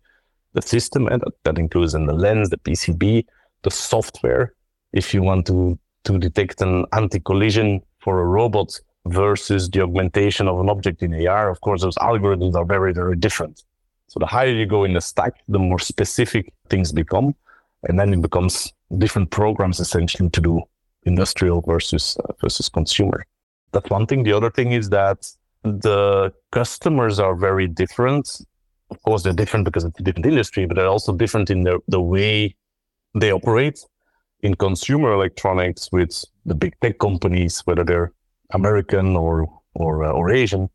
the 0.53 0.61
system, 0.61 1.07
and 1.07 1.23
that 1.43 1.57
includes 1.57 1.93
in 1.95 2.05
the 2.05 2.13
lens, 2.13 2.49
the 2.49 2.57
PCB, 2.57 3.25
the 3.63 3.71
software, 3.71 4.53
if 4.91 5.13
you 5.13 5.21
want 5.23 5.47
to, 5.47 5.77
to 6.03 6.17
detect 6.19 6.61
an 6.61 6.85
anti-collision 6.93 7.81
for 7.99 8.19
a 8.19 8.25
robot 8.25 8.79
versus 9.05 9.69
the 9.69 9.81
augmentation 9.81 10.47
of 10.47 10.59
an 10.59 10.69
object 10.69 11.01
in 11.01 11.27
AR, 11.27 11.49
of 11.49 11.61
course, 11.61 11.81
those 11.81 11.95
algorithms 11.95 12.55
are 12.55 12.65
very, 12.65 12.93
very 12.93 13.15
different. 13.15 13.63
So 14.07 14.19
the 14.19 14.25
higher 14.25 14.51
you 14.51 14.65
go 14.65 14.83
in 14.83 14.93
the 14.93 15.01
stack, 15.01 15.33
the 15.47 15.59
more 15.59 15.79
specific 15.79 16.53
things 16.69 16.91
become. 16.91 17.35
And 17.83 17.99
then 17.99 18.13
it 18.13 18.21
becomes 18.21 18.71
different 18.97 19.31
programs 19.31 19.79
essentially 19.79 20.29
to 20.29 20.41
do 20.41 20.61
industrial 21.05 21.61
versus 21.61 22.17
uh, 22.17 22.33
versus 22.41 22.69
consumer. 22.69 23.25
That's 23.71 23.89
one 23.89 24.05
thing. 24.05 24.23
The 24.23 24.33
other 24.33 24.51
thing 24.51 24.71
is 24.71 24.89
that 24.89 25.27
the 25.63 26.33
customers 26.51 27.19
are 27.19 27.35
very 27.35 27.67
different. 27.67 28.41
Of 28.91 29.01
course, 29.03 29.23
they're 29.23 29.33
different 29.33 29.65
because 29.65 29.83
it's 29.83 29.99
a 29.99 30.03
different 30.03 30.27
industry, 30.27 30.65
but 30.65 30.75
they're 30.75 30.87
also 30.87 31.13
different 31.13 31.49
in 31.49 31.61
the, 31.63 31.79
the 31.87 32.01
way 32.01 32.55
they 33.15 33.31
operate 33.31 33.79
in 34.41 34.55
consumer 34.55 35.13
electronics 35.13 35.89
with 35.91 36.23
the 36.45 36.53
big 36.53 36.75
tech 36.81 36.99
companies, 36.99 37.61
whether 37.65 37.83
they're 37.83 38.11
American 38.51 39.15
or 39.15 39.47
or 39.73 40.03
uh, 40.03 40.11
or 40.11 40.31
Asian. 40.31 40.69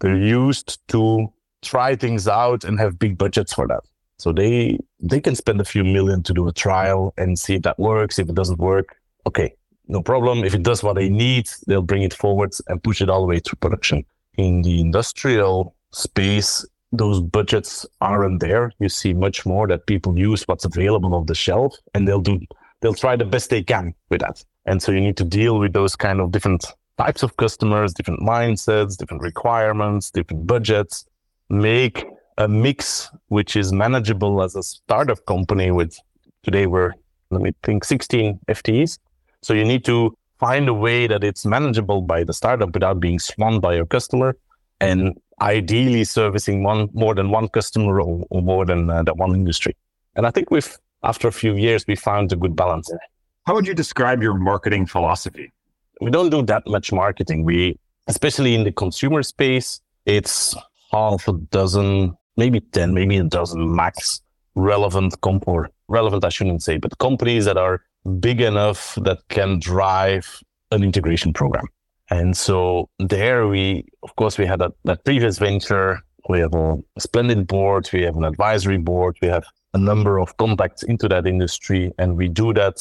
They're 0.00 0.16
used 0.16 0.86
to 0.88 1.32
try 1.62 1.94
things 1.94 2.26
out 2.26 2.64
and 2.64 2.78
have 2.80 2.98
big 2.98 3.16
budgets 3.16 3.52
for 3.52 3.66
that. 3.68 3.82
So 4.18 4.32
they 4.32 4.78
they 5.00 5.20
can 5.20 5.34
spend 5.34 5.60
a 5.60 5.64
few 5.64 5.84
million 5.84 6.22
to 6.24 6.34
do 6.34 6.46
a 6.48 6.52
trial 6.52 7.14
and 7.16 7.38
see 7.38 7.54
if 7.54 7.62
that 7.62 7.78
works. 7.78 8.18
If 8.18 8.28
it 8.28 8.34
doesn't 8.34 8.58
work, 8.58 8.96
okay, 9.26 9.54
no 9.88 10.02
problem. 10.02 10.44
If 10.44 10.54
it 10.54 10.62
does 10.62 10.82
what 10.82 10.94
they 10.94 11.08
need, 11.08 11.48
they'll 11.66 11.82
bring 11.82 12.02
it 12.02 12.14
forward 12.14 12.52
and 12.68 12.82
push 12.82 13.02
it 13.02 13.10
all 13.10 13.20
the 13.20 13.26
way 13.26 13.40
to 13.40 13.56
production. 13.56 14.04
In 14.38 14.62
the 14.62 14.80
industrial 14.80 15.74
space, 15.92 16.64
those 16.92 17.20
budgets 17.20 17.86
aren't 18.00 18.40
there. 18.40 18.72
You 18.78 18.88
see 18.88 19.12
much 19.12 19.44
more 19.44 19.66
that 19.68 19.86
people 19.86 20.18
use 20.18 20.46
what's 20.46 20.64
available 20.64 21.14
on 21.14 21.26
the 21.26 21.34
shelf 21.34 21.74
and 21.94 22.06
they'll 22.06 22.20
do 22.20 22.40
they'll 22.80 22.94
try 22.94 23.16
the 23.16 23.24
best 23.24 23.50
they 23.50 23.62
can 23.62 23.94
with 24.10 24.20
that. 24.20 24.44
And 24.66 24.82
so 24.82 24.92
you 24.92 25.00
need 25.00 25.16
to 25.16 25.24
deal 25.24 25.58
with 25.58 25.72
those 25.72 25.96
kind 25.96 26.20
of 26.20 26.32
different 26.32 26.64
types 26.98 27.22
of 27.22 27.36
customers, 27.36 27.94
different 27.94 28.20
mindsets, 28.20 28.96
different 28.96 29.22
requirements, 29.22 30.10
different 30.10 30.46
budgets, 30.46 31.06
make 31.48 32.04
a 32.38 32.48
mix 32.48 33.10
which 33.28 33.56
is 33.56 33.72
manageable 33.72 34.42
as 34.42 34.56
a 34.56 34.62
startup 34.62 35.24
company 35.26 35.70
with 35.70 35.98
today 36.42 36.66
we're 36.66 36.92
let 37.30 37.42
me 37.42 37.52
think 37.62 37.84
16 37.84 38.40
FTEs 38.48 38.98
so 39.42 39.54
you 39.54 39.64
need 39.64 39.84
to 39.84 40.16
find 40.38 40.68
a 40.68 40.74
way 40.74 41.06
that 41.06 41.22
it's 41.22 41.44
manageable 41.44 42.02
by 42.02 42.24
the 42.24 42.32
startup 42.32 42.72
without 42.74 43.00
being 43.00 43.18
swamped 43.18 43.62
by 43.62 43.74
your 43.74 43.86
customer 43.86 44.36
and 44.80 45.16
ideally 45.40 46.04
servicing 46.04 46.62
one 46.62 46.88
more 46.92 47.14
than 47.14 47.30
one 47.30 47.48
customer 47.48 48.00
or, 48.00 48.24
or 48.30 48.42
more 48.42 48.64
than 48.64 48.90
uh, 48.90 49.02
that 49.02 49.16
one 49.16 49.34
industry. 49.34 49.76
And 50.16 50.26
I 50.26 50.30
think 50.30 50.50
we've, 50.50 50.76
after 51.02 51.28
a 51.28 51.32
few 51.32 51.54
years, 51.56 51.86
we 51.86 51.96
found 51.96 52.32
a 52.32 52.36
good 52.36 52.56
balance 52.56 52.90
in 52.90 52.96
it. 52.96 53.02
How 53.46 53.54
would 53.54 53.66
you 53.66 53.74
describe 53.74 54.22
your 54.22 54.34
marketing 54.34 54.86
philosophy? 54.86 55.52
We 56.00 56.10
don't 56.10 56.30
do 56.30 56.42
that 56.42 56.64
much 56.66 56.92
marketing. 56.92 57.44
We, 57.44 57.78
especially 58.06 58.54
in 58.54 58.64
the 58.64 58.72
consumer 58.72 59.22
space, 59.22 59.80
it's 60.06 60.56
half 60.90 61.26
a 61.28 61.32
dozen, 61.32 62.16
maybe 62.36 62.60
10, 62.60 62.94
maybe 62.94 63.16
a 63.16 63.24
dozen 63.24 63.74
max 63.74 64.20
relevant 64.54 65.20
comp 65.22 65.48
or 65.48 65.70
relevant, 65.88 66.24
I 66.24 66.28
shouldn't 66.28 66.62
say, 66.62 66.78
but 66.78 66.98
companies 66.98 67.44
that 67.46 67.56
are 67.56 67.82
big 68.20 68.40
enough 68.40 68.96
that 69.02 69.18
can 69.28 69.58
drive 69.58 70.42
an 70.70 70.82
integration 70.82 71.32
program. 71.32 71.66
And 72.10 72.36
so 72.36 72.88
there 72.98 73.48
we, 73.48 73.86
of 74.02 74.14
course, 74.16 74.38
we 74.38 74.46
had 74.46 74.60
that, 74.60 75.04
previous 75.04 75.38
venture. 75.38 76.00
We 76.28 76.40
have 76.40 76.54
a, 76.54 76.76
a 76.96 77.00
splendid 77.00 77.46
board. 77.46 77.88
We 77.92 78.02
have 78.02 78.16
an 78.16 78.24
advisory 78.24 78.78
board. 78.78 79.16
We 79.22 79.28
have 79.28 79.44
a 79.74 79.78
number 79.78 80.18
of 80.18 80.36
contacts 80.36 80.82
into 80.82 81.08
that 81.08 81.26
industry. 81.26 81.92
And 81.98 82.16
we 82.16 82.28
do 82.28 82.52
that 82.54 82.76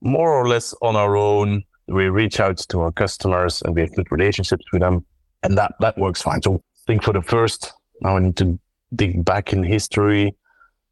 more 0.00 0.32
or 0.32 0.48
less 0.48 0.74
on 0.82 0.96
our 0.96 1.16
own. 1.16 1.64
We 1.88 2.08
reach 2.08 2.38
out 2.38 2.58
to 2.58 2.80
our 2.82 2.92
customers 2.92 3.62
and 3.62 3.74
we 3.74 3.80
have 3.80 3.94
good 3.94 4.10
relationships 4.12 4.64
with 4.72 4.82
them. 4.82 5.04
And 5.42 5.56
that, 5.58 5.74
that 5.80 5.98
works 5.98 6.22
fine. 6.22 6.42
So 6.42 6.54
I 6.56 6.60
think 6.86 7.02
for 7.02 7.12
the 7.12 7.22
first, 7.22 7.72
now 8.00 8.16
I 8.16 8.20
need 8.20 8.36
to 8.36 8.58
dig 8.94 9.24
back 9.24 9.52
in 9.52 9.62
history 9.62 10.36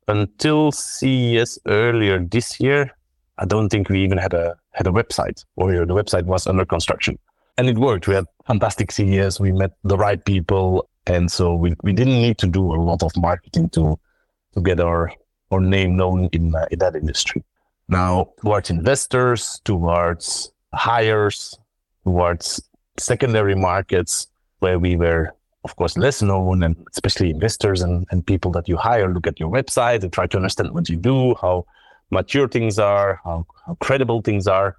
until 0.08 0.72
CES 0.72 1.58
earlier 1.66 2.20
this 2.20 2.60
year, 2.60 2.96
I 3.38 3.44
don't 3.44 3.68
think 3.68 3.88
we 3.88 4.02
even 4.02 4.18
had 4.18 4.34
a 4.34 4.56
had 4.72 4.86
a 4.86 4.90
website 4.90 5.44
or 5.56 5.72
the 5.72 5.94
website 5.94 6.24
was 6.24 6.46
under 6.46 6.64
construction. 6.64 7.18
And 7.58 7.68
it 7.68 7.78
worked. 7.78 8.06
We 8.06 8.14
had 8.14 8.26
fantastic 8.46 8.92
CES. 8.92 9.40
We 9.40 9.52
met 9.52 9.72
the 9.84 9.96
right 9.96 10.22
people. 10.24 10.88
And 11.06 11.30
so 11.30 11.54
we, 11.54 11.74
we 11.82 11.92
didn't 11.92 12.20
need 12.20 12.36
to 12.38 12.46
do 12.46 12.62
a 12.74 12.76
lot 12.76 13.02
of 13.02 13.16
marketing 13.16 13.70
to 13.70 13.98
to 14.54 14.60
get 14.60 14.80
our 14.80 15.12
our 15.50 15.60
name 15.60 15.96
known 15.96 16.28
in 16.32 16.54
uh, 16.54 16.66
in 16.70 16.78
that 16.80 16.96
industry. 16.96 17.44
Now 17.88 18.30
towards 18.40 18.70
investors, 18.70 19.60
towards 19.64 20.50
hires, 20.74 21.58
towards 22.04 22.60
secondary 22.98 23.54
markets 23.54 24.26
where 24.60 24.78
we 24.78 24.96
were 24.96 25.32
of 25.64 25.76
course 25.76 25.96
less 25.98 26.22
known 26.22 26.62
and 26.62 26.76
especially 26.92 27.30
investors 27.30 27.82
and, 27.82 28.06
and 28.10 28.26
people 28.26 28.50
that 28.52 28.68
you 28.68 28.76
hire 28.76 29.12
look 29.12 29.26
at 29.26 29.38
your 29.38 29.50
website 29.50 30.02
and 30.02 30.12
try 30.12 30.26
to 30.26 30.36
understand 30.36 30.72
what 30.72 30.88
you 30.88 30.96
do, 30.96 31.34
how 31.40 31.66
mature 32.10 32.48
things 32.48 32.78
are, 32.78 33.20
how, 33.24 33.46
how 33.66 33.74
credible 33.80 34.22
things 34.22 34.46
are. 34.46 34.76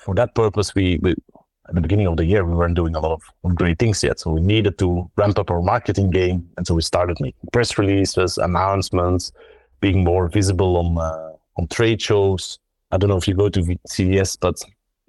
For 0.00 0.14
that 0.14 0.34
purpose, 0.34 0.74
we, 0.74 0.98
we 1.02 1.14
at 1.68 1.74
the 1.74 1.80
beginning 1.80 2.06
of 2.06 2.16
the 2.16 2.24
year 2.24 2.44
we 2.44 2.54
weren't 2.54 2.74
doing 2.74 2.94
a 2.94 3.00
lot 3.00 3.20
of 3.44 3.54
great 3.54 3.78
things 3.78 4.02
yet, 4.02 4.20
so 4.20 4.30
we 4.32 4.40
needed 4.40 4.78
to 4.78 5.10
ramp 5.16 5.38
up 5.38 5.50
our 5.50 5.62
marketing 5.62 6.10
game, 6.10 6.48
and 6.56 6.66
so 6.66 6.74
we 6.74 6.82
started 6.82 7.16
making 7.20 7.48
press 7.52 7.78
releases, 7.78 8.38
announcements, 8.38 9.32
being 9.80 10.04
more 10.04 10.28
visible 10.28 10.76
on 10.76 10.98
uh, 10.98 11.32
on 11.56 11.68
trade 11.68 12.00
shows. 12.02 12.58
I 12.90 12.96
don't 12.98 13.08
know 13.08 13.16
if 13.16 13.28
you 13.28 13.34
go 13.34 13.48
to 13.48 13.78
CES, 13.86 14.36
but 14.36 14.56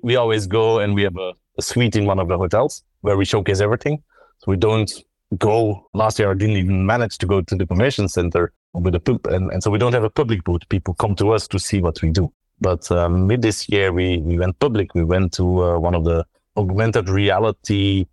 we 0.02 0.16
always 0.16 0.48
go 0.48 0.80
and 0.80 0.94
we 0.94 1.04
have 1.04 1.18
a, 1.18 1.34
a 1.58 1.62
suite 1.62 1.96
in 1.96 2.06
one 2.06 2.20
of 2.20 2.28
the 2.28 2.38
hotels 2.38 2.84
where 3.02 3.18
we 3.18 3.26
showcase 3.26 3.62
everything. 3.62 4.04
So 4.40 4.52
we 4.52 4.58
don't 4.58 4.92
go. 5.38 5.88
Last 5.94 6.20
year, 6.20 6.32
I 6.32 6.34
didn't 6.34 6.58
even 6.58 6.86
manage 6.86 7.18
to 7.20 7.26
go 7.26 7.42
to 7.42 7.56
the 7.56 7.66
convention 7.66 8.08
center 8.08 8.54
with 8.80 8.96
a 8.96 9.00
pub, 9.00 9.26
and, 9.28 9.52
and 9.52 9.64
so 9.64 9.72
we 9.72 9.78
don't 9.78 9.94
have 9.94 10.04
a 10.04 10.10
public 10.10 10.44
booth. 10.44 10.68
People 10.70 10.94
come 10.96 11.16
to 11.16 11.32
us 11.32 11.48
to 11.48 11.60
see 11.60 11.82
what 11.82 12.02
we 12.02 12.10
do. 12.10 12.32
But 12.62 12.90
um, 12.92 13.28
mid 13.28 13.42
this 13.42 13.68
year, 13.70 13.92
we 13.92 14.18
we 14.20 14.38
went 14.38 14.60
public. 14.60 14.94
We 14.96 15.04
went 15.04 15.34
to 15.34 15.64
uh, 15.64 15.80
one 15.80 15.96
of 15.96 16.06
the 16.06 16.26
augmented 16.58 17.10
reality 17.10 18.06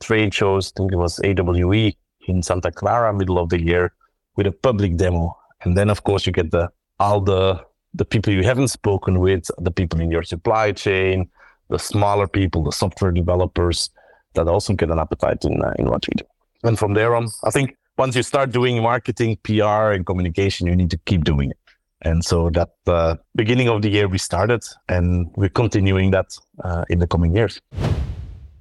trade 0.00 0.34
shows. 0.34 0.72
I 0.76 0.80
think 0.80 0.92
it 0.92 0.96
was 0.96 1.20
AWE 1.24 1.92
in 2.26 2.42
Santa 2.42 2.70
Clara, 2.70 3.12
middle 3.12 3.38
of 3.38 3.48
the 3.48 3.60
year, 3.60 3.92
with 4.36 4.46
a 4.46 4.52
public 4.52 4.96
demo. 4.96 5.36
And 5.62 5.76
then, 5.76 5.90
of 5.90 6.04
course, 6.04 6.26
you 6.26 6.32
get 6.32 6.50
the 6.50 6.70
all 7.00 7.20
the 7.20 7.64
the 7.94 8.04
people 8.04 8.32
you 8.32 8.42
haven't 8.44 8.68
spoken 8.68 9.18
with, 9.20 9.50
the 9.58 9.70
people 9.70 10.00
in 10.00 10.10
your 10.10 10.22
supply 10.22 10.72
chain, 10.72 11.28
the 11.70 11.78
smaller 11.78 12.28
people, 12.28 12.62
the 12.62 12.72
software 12.72 13.10
developers 13.10 13.90
that 14.34 14.46
also 14.46 14.74
get 14.74 14.90
an 14.90 14.98
appetite 14.98 15.44
in 15.44 15.62
uh, 15.62 15.72
in 15.78 15.86
what 15.86 16.06
we 16.06 16.12
do. 16.16 16.24
And 16.62 16.78
from 16.78 16.94
there 16.94 17.14
on, 17.14 17.28
I 17.44 17.50
think 17.50 17.76
once 17.98 18.14
you 18.14 18.22
start 18.22 18.52
doing 18.52 18.80
marketing, 18.80 19.36
PR, 19.42 19.92
and 19.92 20.06
communication, 20.06 20.68
you 20.68 20.76
need 20.76 20.90
to 20.90 20.98
keep 21.04 21.24
doing 21.24 21.50
it. 21.50 21.58
And 22.02 22.24
so 22.24 22.48
that 22.50 22.70
uh, 22.86 23.16
beginning 23.34 23.68
of 23.68 23.82
the 23.82 23.90
year 23.90 24.06
we 24.06 24.18
started, 24.18 24.62
and 24.88 25.30
we're 25.34 25.48
continuing 25.48 26.12
that 26.12 26.26
uh, 26.62 26.84
in 26.88 27.00
the 27.00 27.08
coming 27.08 27.34
years. 27.34 27.60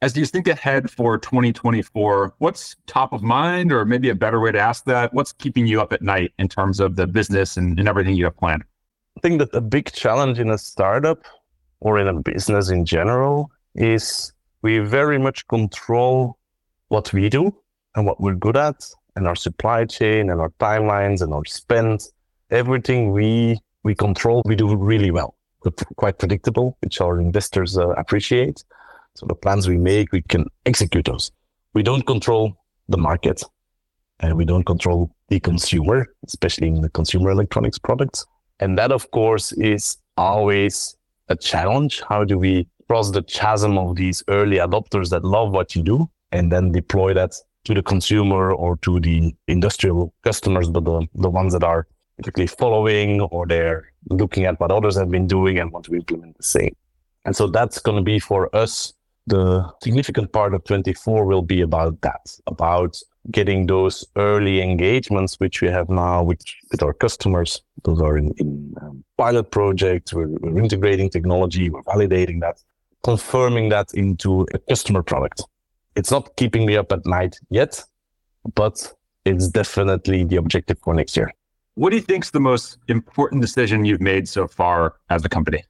As 0.00 0.16
you 0.16 0.24
think 0.26 0.46
ahead 0.46 0.88
for 0.88 1.18
2024, 1.18 2.34
what's 2.38 2.76
top 2.86 3.12
of 3.12 3.20
mind, 3.20 3.72
or 3.72 3.84
maybe 3.84 4.10
a 4.10 4.14
better 4.14 4.38
way 4.38 4.52
to 4.52 4.58
ask 4.58 4.84
that? 4.84 5.12
What's 5.12 5.32
keeping 5.32 5.66
you 5.66 5.80
up 5.80 5.92
at 5.92 6.02
night 6.02 6.32
in 6.38 6.46
terms 6.48 6.78
of 6.78 6.94
the 6.94 7.04
business 7.08 7.56
and, 7.56 7.76
and 7.80 7.88
everything 7.88 8.14
you 8.14 8.26
have 8.26 8.36
planned? 8.36 8.62
I 9.16 9.20
think 9.20 9.40
that 9.40 9.52
a 9.52 9.60
big 9.60 9.90
challenge 9.90 10.38
in 10.38 10.50
a 10.50 10.58
startup 10.58 11.24
or 11.80 11.98
in 11.98 12.06
a 12.06 12.14
business 12.14 12.70
in 12.70 12.84
general 12.84 13.50
is 13.74 14.32
we 14.62 14.78
very 14.78 15.18
much 15.18 15.48
control 15.48 16.38
what 16.88 17.12
we 17.12 17.28
do 17.28 17.52
and 17.96 18.06
what 18.06 18.20
we're 18.20 18.34
good 18.34 18.56
at 18.56 18.88
and 19.16 19.26
our 19.26 19.34
supply 19.34 19.84
chain 19.84 20.30
and 20.30 20.40
our 20.40 20.50
timelines 20.60 21.22
and 21.22 21.34
our 21.34 21.44
spend, 21.44 22.06
everything 22.50 23.10
we 23.10 23.58
we 23.82 23.96
control, 23.96 24.42
we 24.44 24.54
do 24.54 24.76
really 24.76 25.10
well. 25.10 25.34
Quite 25.96 26.18
predictable, 26.18 26.76
which 26.82 27.00
our 27.00 27.20
investors 27.20 27.76
uh, 27.76 27.88
appreciate. 27.90 28.62
So 29.18 29.26
the 29.26 29.34
plans 29.34 29.66
we 29.66 29.76
make, 29.76 30.12
we 30.12 30.22
can 30.22 30.46
execute 30.64 31.06
those. 31.06 31.32
We 31.74 31.82
don't 31.82 32.06
control 32.06 32.56
the 32.88 32.98
market 32.98 33.42
and 34.20 34.36
we 34.36 34.44
don't 34.44 34.62
control 34.62 35.10
the 35.26 35.40
consumer, 35.40 36.06
especially 36.24 36.68
in 36.68 36.82
the 36.82 36.88
consumer 36.88 37.32
electronics 37.32 37.80
products. 37.80 38.24
And 38.60 38.78
that, 38.78 38.92
of 38.92 39.10
course, 39.10 39.50
is 39.50 39.96
always 40.16 40.96
a 41.30 41.34
challenge. 41.34 42.00
How 42.08 42.22
do 42.22 42.38
we 42.38 42.68
cross 42.86 43.10
the 43.10 43.24
chasm 43.24 43.76
of 43.76 43.96
these 43.96 44.22
early 44.28 44.58
adopters 44.58 45.10
that 45.10 45.24
love 45.24 45.50
what 45.50 45.74
you 45.74 45.82
do 45.82 46.08
and 46.30 46.52
then 46.52 46.70
deploy 46.70 47.12
that 47.14 47.34
to 47.64 47.74
the 47.74 47.82
consumer 47.82 48.52
or 48.52 48.76
to 48.82 49.00
the 49.00 49.34
industrial 49.48 50.14
customers, 50.22 50.70
but 50.70 50.84
the, 50.84 51.04
the 51.16 51.28
ones 51.28 51.54
that 51.54 51.64
are 51.64 51.88
typically 52.18 52.46
following 52.46 53.20
or 53.20 53.48
they're 53.48 53.90
looking 54.10 54.44
at 54.44 54.60
what 54.60 54.70
others 54.70 54.96
have 54.96 55.10
been 55.10 55.26
doing 55.26 55.58
and 55.58 55.72
want 55.72 55.86
to 55.86 55.94
implement 55.96 56.36
the 56.36 56.44
same. 56.44 56.76
And 57.24 57.34
so 57.34 57.48
that's 57.48 57.80
going 57.80 57.96
to 57.96 58.02
be 58.02 58.20
for 58.20 58.54
us, 58.54 58.94
the 59.28 59.70
significant 59.82 60.32
part 60.32 60.54
of 60.54 60.64
24 60.64 61.26
will 61.26 61.42
be 61.42 61.60
about 61.60 62.00
that, 62.00 62.34
about 62.46 62.96
getting 63.30 63.66
those 63.66 64.06
early 64.16 64.62
engagements, 64.62 65.38
which 65.38 65.60
we 65.60 65.68
have 65.68 65.88
now 65.90 66.22
with, 66.22 66.40
with 66.70 66.82
our 66.82 66.94
customers. 66.94 67.62
Those 67.84 68.00
are 68.00 68.16
in, 68.16 68.32
in 68.38 68.74
um, 68.80 69.04
pilot 69.18 69.50
projects. 69.50 70.14
We're, 70.14 70.28
we're 70.28 70.62
integrating 70.62 71.10
technology. 71.10 71.68
We're 71.68 71.82
validating 71.82 72.40
that, 72.40 72.62
confirming 73.04 73.68
that 73.68 73.92
into 73.94 74.46
a 74.54 74.58
customer 74.58 75.02
product. 75.02 75.42
It's 75.94 76.10
not 76.10 76.34
keeping 76.36 76.64
me 76.64 76.76
up 76.76 76.90
at 76.92 77.04
night 77.04 77.36
yet, 77.50 77.82
but 78.54 78.94
it's 79.24 79.48
definitely 79.48 80.24
the 80.24 80.36
objective 80.36 80.78
for 80.78 80.94
next 80.94 81.16
year. 81.16 81.34
What 81.74 81.90
do 81.90 81.96
you 81.96 82.02
think 82.02 82.24
is 82.24 82.30
the 82.30 82.40
most 82.40 82.78
important 82.88 83.42
decision 83.42 83.84
you've 83.84 84.00
made 84.00 84.28
so 84.28 84.48
far 84.48 84.94
as 85.10 85.24
a 85.24 85.28
company? 85.28 85.64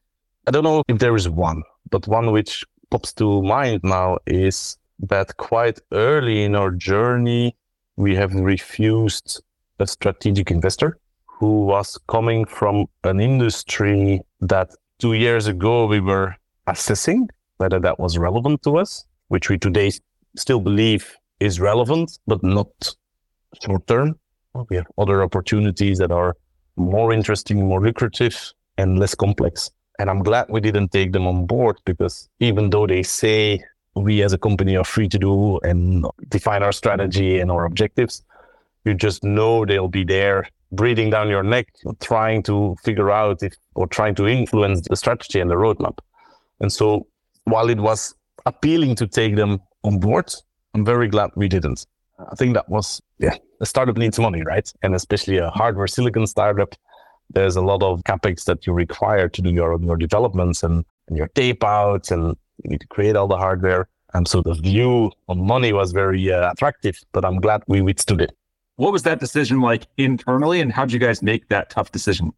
I 0.47 0.51
don't 0.51 0.65
know 0.65 0.83
if 0.89 0.99
there 0.99 1.17
is 1.17 1.29
one, 1.29 1.63
but 1.91 2.07
one 2.07 2.31
which 2.31 2.65
pops 2.91 3.13
to 3.15 3.43
mind 3.43 3.81
now 3.83 4.19
is 4.27 4.79
that 5.01 5.37
quite 5.37 5.81
early 5.93 6.45
in 6.45 6.55
our 6.55 6.71
journey, 6.71 7.57
we 7.97 8.15
have 8.15 8.35
refused 8.35 9.43
a 9.79 9.87
strategic 9.87 10.51
investor 10.51 10.99
who 11.27 11.65
was 11.67 11.99
coming 12.09 12.45
from 12.45 12.87
an 13.05 13.21
industry 13.21 14.21
that 14.41 14.71
two 14.99 15.13
years 15.13 15.47
ago 15.47 15.87
we 15.87 16.01
were 16.01 16.35
assessing 16.67 17.29
whether 17.59 17.79
that 17.79 17.99
was 17.99 18.19
relevant 18.19 18.63
to 18.63 18.77
us, 18.79 19.05
which 19.29 19.49
we 19.49 19.59
today 19.59 19.91
still 20.37 20.61
believe 20.61 21.17
is 21.41 21.61
relevant, 21.61 22.19
but 22.27 22.43
not 22.43 22.69
short 23.65 23.87
term. 23.87 24.19
We 24.69 24.77
have 24.77 24.87
other 24.97 25.23
opportunities 25.23 25.99
that 25.99 26.11
are 26.11 26.37
more 26.77 27.13
interesting, 27.13 27.67
more 27.67 27.81
lucrative, 27.81 28.53
and 28.77 28.99
less 28.99 29.15
complex. 29.15 29.71
And 29.99 30.09
I'm 30.09 30.23
glad 30.23 30.47
we 30.49 30.61
didn't 30.61 30.91
take 30.93 31.13
them 31.13 31.27
on 31.27 31.47
board 31.47 31.79
because 31.85 32.29
even 32.41 32.71
though 32.71 32.87
they 32.87 33.03
say 33.03 33.63
we 33.95 34.23
as 34.23 34.33
a 34.33 34.39
company 34.39 34.77
are 34.77 34.85
free 34.85 35.09
to 35.09 35.19
do 35.19 35.59
and 35.61 36.07
define 36.29 36.63
our 36.63 36.73
strategy 36.73 37.41
and 37.41 37.51
our 37.51 37.65
objectives, 37.65 38.23
you 38.85 38.95
just 38.95 39.25
know 39.25 39.65
they'll 39.65 39.89
be 39.89 40.05
there 40.05 40.49
breathing 40.71 41.11
down 41.11 41.29
your 41.29 41.43
neck, 41.43 41.67
trying 42.01 42.43
to 42.43 42.77
figure 42.85 43.11
out 43.11 43.43
if 43.43 43.55
or 43.75 43.87
trying 43.87 44.15
to 44.15 44.27
influence 44.27 44.87
the 44.89 44.97
strategy 44.97 45.41
and 45.41 45.51
the 45.51 45.55
roadmap. 45.55 45.99
And 46.61 46.73
so 46.73 47.07
while 47.45 47.71
it 47.71 47.81
was 47.81 48.15
appealing 48.47 48.95
to 48.97 49.07
take 49.07 49.37
them 49.37 49.61
on 49.85 49.99
board. 49.99 50.33
I'm 50.75 50.85
very 50.85 51.09
glad 51.09 51.31
we 51.37 51.49
didn't. 51.49 51.87
I 52.19 52.35
think 52.35 52.55
that 52.55 52.69
was, 52.69 53.01
yeah, 53.19 53.37
a 53.61 53.67
startup 53.67 53.97
needs 53.97 54.19
money, 54.19 54.43
right? 54.43 54.71
And 54.83 54.95
especially 54.95 55.39
a 55.39 55.51
hardware 55.51 55.87
silicon 55.87 56.27
startup, 56.27 56.75
there's 57.31 57.57
a 57.57 57.61
lot 57.61 57.83
of 57.83 58.03
capex 58.05 58.45
that 58.45 58.67
you 58.67 58.73
require 58.73 59.29
to 59.29 59.43
do 59.43 59.51
your, 59.51 59.81
your 59.83 59.97
developments 59.97 60.63
and, 60.63 60.85
and 61.09 61.17
your 61.17 61.29
tape 61.29 61.63
outs, 61.65 62.11
and 62.11 62.37
you 62.63 62.71
need 62.71 62.81
to 62.81 62.87
create 62.89 63.17
all 63.17 63.29
the 63.29 63.37
hardware. 63.37 63.89
And 64.15 64.27
so 64.27 64.41
the 64.41 64.55
view 64.55 65.13
on 65.29 65.47
money 65.47 65.73
was 65.73 65.93
very 65.93 66.33
uh, 66.33 66.53
attractive, 66.53 66.99
but 67.13 67.25
I'm 67.25 67.41
glad 67.41 67.63
we 67.67 67.83
withstood 67.83 68.23
it. 68.23 68.33
What 68.77 68.93
was 68.93 69.03
that 69.03 69.21
decision 69.21 69.61
like 69.61 69.87
internally, 69.97 70.61
and 70.61 70.73
how 70.73 70.85
did 70.85 70.93
you 70.93 71.01
guys 71.01 71.23
make 71.23 71.49
that 71.49 71.71
tough 71.71 71.93
decision? 71.93 72.33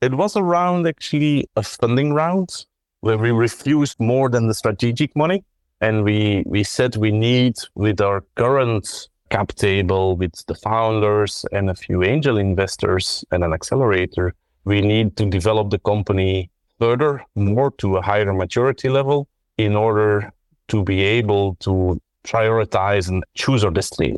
It 0.00 0.14
was 0.14 0.36
around 0.36 0.86
actually 0.86 1.48
a 1.56 1.62
funding 1.62 2.12
round 2.12 2.66
where 3.00 3.18
we 3.18 3.30
refused 3.30 4.00
more 4.00 4.28
than 4.28 4.48
the 4.48 4.54
strategic 4.54 5.14
money 5.14 5.44
and 5.80 6.04
we 6.04 6.42
we 6.46 6.64
said 6.64 6.96
we 6.96 7.10
need 7.10 7.56
with 7.74 8.00
our 8.00 8.22
current 8.36 9.08
cap 9.30 9.48
table 9.52 10.16
with 10.16 10.34
the 10.46 10.54
founders 10.54 11.44
and 11.52 11.70
a 11.70 11.74
few 11.74 12.02
angel 12.02 12.38
investors 12.38 13.24
and 13.30 13.42
an 13.42 13.52
accelerator 13.52 14.34
we 14.64 14.80
need 14.80 15.16
to 15.16 15.26
develop 15.26 15.70
the 15.70 15.78
company 15.78 16.50
further 16.78 17.24
more 17.34 17.70
to 17.72 17.96
a 17.96 18.02
higher 18.02 18.32
maturity 18.32 18.88
level 18.88 19.28
in 19.58 19.76
order 19.76 20.32
to 20.68 20.82
be 20.82 21.02
able 21.02 21.54
to 21.56 22.00
prioritize 22.24 23.08
and 23.08 23.22
choose 23.34 23.64
our 23.64 23.70
destiny. 23.70 24.16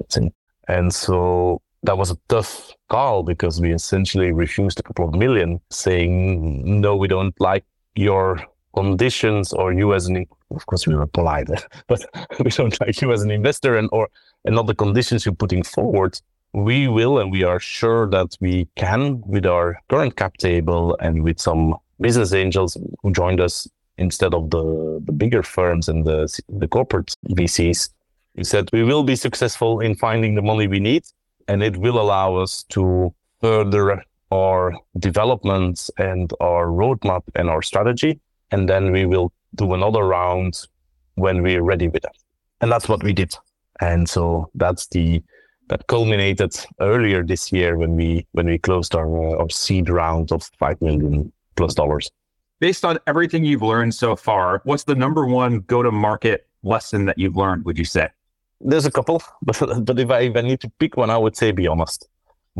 And 0.69 0.95
so 0.95 1.61
that 1.83 1.99
was 1.99 2.11
a 2.11 2.19
tough 2.29 2.73
call 2.89 3.23
because 3.23 3.61
we 3.61 3.73
essentially 3.73 4.33
refused 4.33 4.81
a 4.81 4.83
couple 4.83 5.09
of 5.09 5.15
million 5.15 5.61
saying 5.71 6.41
mm, 6.41 6.81
no 6.81 6.97
we 6.97 7.09
don't 7.09 7.39
like 7.41 7.65
your 7.95 8.41
conditions 8.75 9.53
or 9.53 9.73
you 9.73 9.95
as 9.95 10.07
an 10.07 10.25
of 10.51 10.67
course 10.67 10.87
we 10.87 10.95
were 10.95 11.07
polite 11.07 11.49
but 11.89 12.05
we 12.45 12.51
don't 12.51 12.79
like 12.81 13.01
you 13.01 13.13
as 13.13 13.23
an 13.23 13.31
investor 13.31 13.77
and 13.77 13.89
or 13.93 14.09
and 14.47 14.55
not 14.55 14.67
the 14.67 14.75
conditions 14.75 15.25
you're 15.25 15.35
putting 15.35 15.63
forward 15.63 16.19
we 16.53 16.89
will 16.89 17.19
and 17.19 17.31
we 17.31 17.45
are 17.45 17.61
sure 17.61 18.09
that 18.09 18.37
we 18.41 18.67
can 18.77 19.21
with 19.27 19.45
our 19.45 19.79
current 19.91 20.17
cap 20.17 20.37
table 20.39 20.97
and 21.01 21.23
with 21.23 21.39
some 21.39 21.75
business 22.01 22.33
angels 22.33 22.77
who 23.03 23.13
joined 23.13 23.41
us 23.41 23.69
instead 23.99 24.33
of 24.33 24.51
the 24.51 25.01
the 25.05 25.13
bigger 25.13 25.43
firms 25.43 25.89
and 25.89 26.05
the 26.07 26.19
the 26.49 26.69
corporate 26.69 27.15
VCs 27.31 27.91
we 28.37 28.45
said 28.45 28.69
we 28.73 28.83
will 28.83 29.03
be 29.03 29.17
successful 29.17 29.81
in 29.81 29.95
finding 29.95 30.35
the 30.35 30.43
money 30.43 30.67
we 30.67 30.81
need 30.81 31.05
and 31.49 31.63
it 31.63 31.77
will 31.77 32.01
allow 32.01 32.37
us 32.37 32.65
to 32.71 33.15
further 33.41 34.03
our 34.33 34.75
developments 34.99 35.91
and 35.99 36.33
our 36.41 36.67
roadmap 36.67 37.23
and 37.35 37.49
our 37.51 37.63
strategy 37.63 38.19
and 38.51 38.69
then 38.69 38.93
we 38.93 39.07
will 39.07 39.33
do 39.55 39.75
another 39.75 40.05
round 40.05 40.67
when 41.15 41.43
we're 41.43 41.63
ready 41.63 41.89
with 41.89 42.03
that. 42.03 42.17
And 42.61 42.71
that's 42.71 42.89
what 42.89 43.03
we 43.03 43.13
did. 43.13 43.35
And 43.81 44.09
so 44.09 44.51
that's 44.55 44.87
the 44.89 45.23
that 45.69 45.87
culminated 45.89 46.55
earlier 46.81 47.25
this 47.25 47.53
year 47.53 47.77
when 47.77 47.97
we 47.97 48.27
when 48.33 48.47
we 48.47 48.59
closed 48.59 48.95
our 48.95 49.07
uh, 49.07 49.39
our 49.39 49.51
seed 49.51 49.89
round 49.89 50.33
of 50.33 50.49
five 50.59 50.81
million 50.81 51.33
plus 51.57 51.75
dollars. 51.75 52.11
Based 52.61 52.85
on 52.85 52.99
everything 53.07 53.45
you've 53.45 53.63
learned 53.63 53.95
so 53.95 54.17
far, 54.17 54.63
what's 54.65 54.85
the 54.85 54.95
number 54.95 55.27
one 55.27 55.61
go 55.61 55.83
to 55.83 55.91
market 55.91 56.47
lesson 56.63 57.05
that 57.07 57.19
you've 57.19 57.37
learned? 57.37 57.65
Would 57.65 57.79
you 57.79 57.85
say? 57.85 58.09
There's 58.61 58.87
a 58.87 58.91
couple, 58.91 59.23
but 59.43 59.85
but 59.85 59.99
if 59.99 60.11
I 60.11 60.21
if 60.21 60.37
I 60.37 60.41
need 60.41 60.61
to 60.61 60.71
pick 60.79 60.97
one, 60.97 61.11
I 61.11 61.19
would 61.19 61.37
say 61.37 61.53
be 61.53 61.67
honest. 61.67 62.09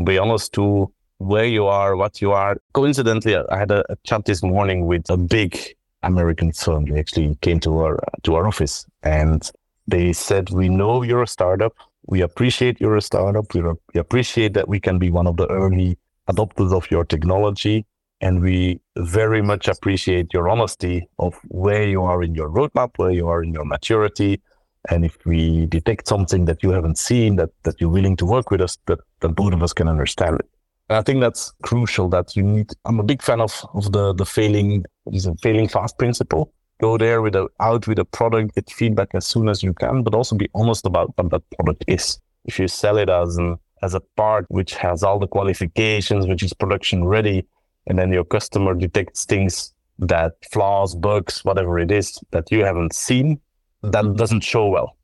Be 0.03 0.17
honest 0.19 0.53
to 0.53 0.91
where 1.17 1.45
you 1.45 1.65
are, 1.65 1.95
what 1.95 2.21
you 2.21 2.31
are. 2.31 2.57
Coincidentally, 2.73 3.35
I 3.35 3.57
had 3.57 3.71
a, 3.71 3.83
a 3.91 3.95
chat 4.03 4.25
this 4.25 4.43
morning 4.43 4.85
with 4.85 5.09
a 5.09 5.17
big 5.17 5.57
American 6.03 6.51
firm. 6.51 6.85
They 6.85 6.99
actually 6.99 7.35
came 7.41 7.59
to 7.61 7.79
our 7.79 7.99
to 8.23 8.35
our 8.35 8.47
office 8.47 8.85
and 9.01 9.49
they 9.87 10.13
said, 10.13 10.49
"We 10.49 10.69
know 10.69 11.03
you're 11.03 11.23
a 11.23 11.27
startup. 11.27 11.73
We 12.05 12.21
appreciate 12.21 12.79
you're 12.79 12.97
a 12.97 13.01
startup. 13.01 13.53
We, 13.53 13.61
we 13.61 13.99
appreciate 13.99 14.53
that 14.53 14.67
we 14.67 14.79
can 14.79 14.99
be 14.99 15.09
one 15.09 15.27
of 15.27 15.37
the 15.37 15.47
early 15.47 15.97
adopters 16.29 16.73
of 16.73 16.89
your 16.91 17.05
technology, 17.05 17.85
and 18.21 18.41
we 18.41 18.79
very 18.97 19.41
much 19.41 19.67
appreciate 19.67 20.33
your 20.33 20.49
honesty 20.49 21.07
of 21.19 21.39
where 21.47 21.87
you 21.87 22.03
are 22.03 22.23
in 22.23 22.35
your 22.35 22.49
roadmap, 22.49 22.91
where 22.97 23.11
you 23.11 23.27
are 23.27 23.43
in 23.43 23.53
your 23.53 23.65
maturity." 23.65 24.41
And 24.89 25.03
if 25.03 25.17
we 25.25 25.65
detect 25.65 26.07
something 26.07 26.45
that 26.45 26.63
you 26.63 26.71
haven't 26.71 26.97
seen, 26.97 27.35
that, 27.35 27.49
that 27.63 27.75
you're 27.81 27.89
willing 27.89 28.15
to 28.17 28.25
work 28.25 28.51
with 28.51 28.61
us, 28.61 28.77
that, 28.85 28.99
that 29.19 29.29
both 29.29 29.53
of 29.53 29.61
us 29.61 29.73
can 29.73 29.87
understand 29.89 30.39
it. 30.39 30.47
And 30.87 30.97
I 30.97 31.01
think 31.01 31.19
that's 31.19 31.51
crucial 31.63 32.07
that 32.09 32.35
you 32.37 32.43
need. 32.43 32.71
I'm 32.85 32.99
a 32.99 33.03
big 33.03 33.21
fan 33.21 33.41
of, 33.41 33.65
of 33.73 33.91
the, 33.91 34.13
the 34.13 34.25
failing, 34.25 34.85
is 35.11 35.25
a 35.25 35.35
failing 35.43 35.67
fast 35.67 35.97
principle. 35.97 36.53
Go 36.79 36.97
there 36.97 37.21
with 37.21 37.35
a, 37.35 37.47
out 37.59 37.87
with 37.87 37.99
a 37.99 38.05
product, 38.05 38.55
get 38.55 38.69
feedback 38.69 39.09
as 39.13 39.25
soon 39.25 39.49
as 39.49 39.63
you 39.63 39.73
can, 39.73 40.03
but 40.03 40.13
also 40.13 40.35
be 40.35 40.49
honest 40.53 40.85
about 40.85 41.17
what 41.17 41.31
that 41.31 41.43
product 41.51 41.83
is. 41.87 42.19
If 42.45 42.59
you 42.59 42.67
sell 42.67 42.97
it 42.97 43.09
as 43.09 43.37
an, 43.37 43.57
as 43.83 43.93
a 43.93 43.99
part 44.15 44.45
which 44.49 44.75
has 44.75 45.03
all 45.03 45.19
the 45.19 45.27
qualifications, 45.27 46.27
which 46.27 46.43
is 46.43 46.53
production 46.53 47.05
ready, 47.05 47.45
and 47.87 47.97
then 47.97 48.11
your 48.11 48.23
customer 48.23 48.73
detects 48.73 49.25
things 49.25 49.73
that 49.99 50.33
flaws, 50.51 50.95
bugs, 50.95 51.43
whatever 51.43 51.79
it 51.79 51.91
is 51.91 52.19
that 52.31 52.51
you 52.51 52.63
haven't 52.63 52.93
seen, 52.93 53.39
that 53.81 54.15
doesn't 54.15 54.41
show 54.41 54.67
well. 54.67 54.97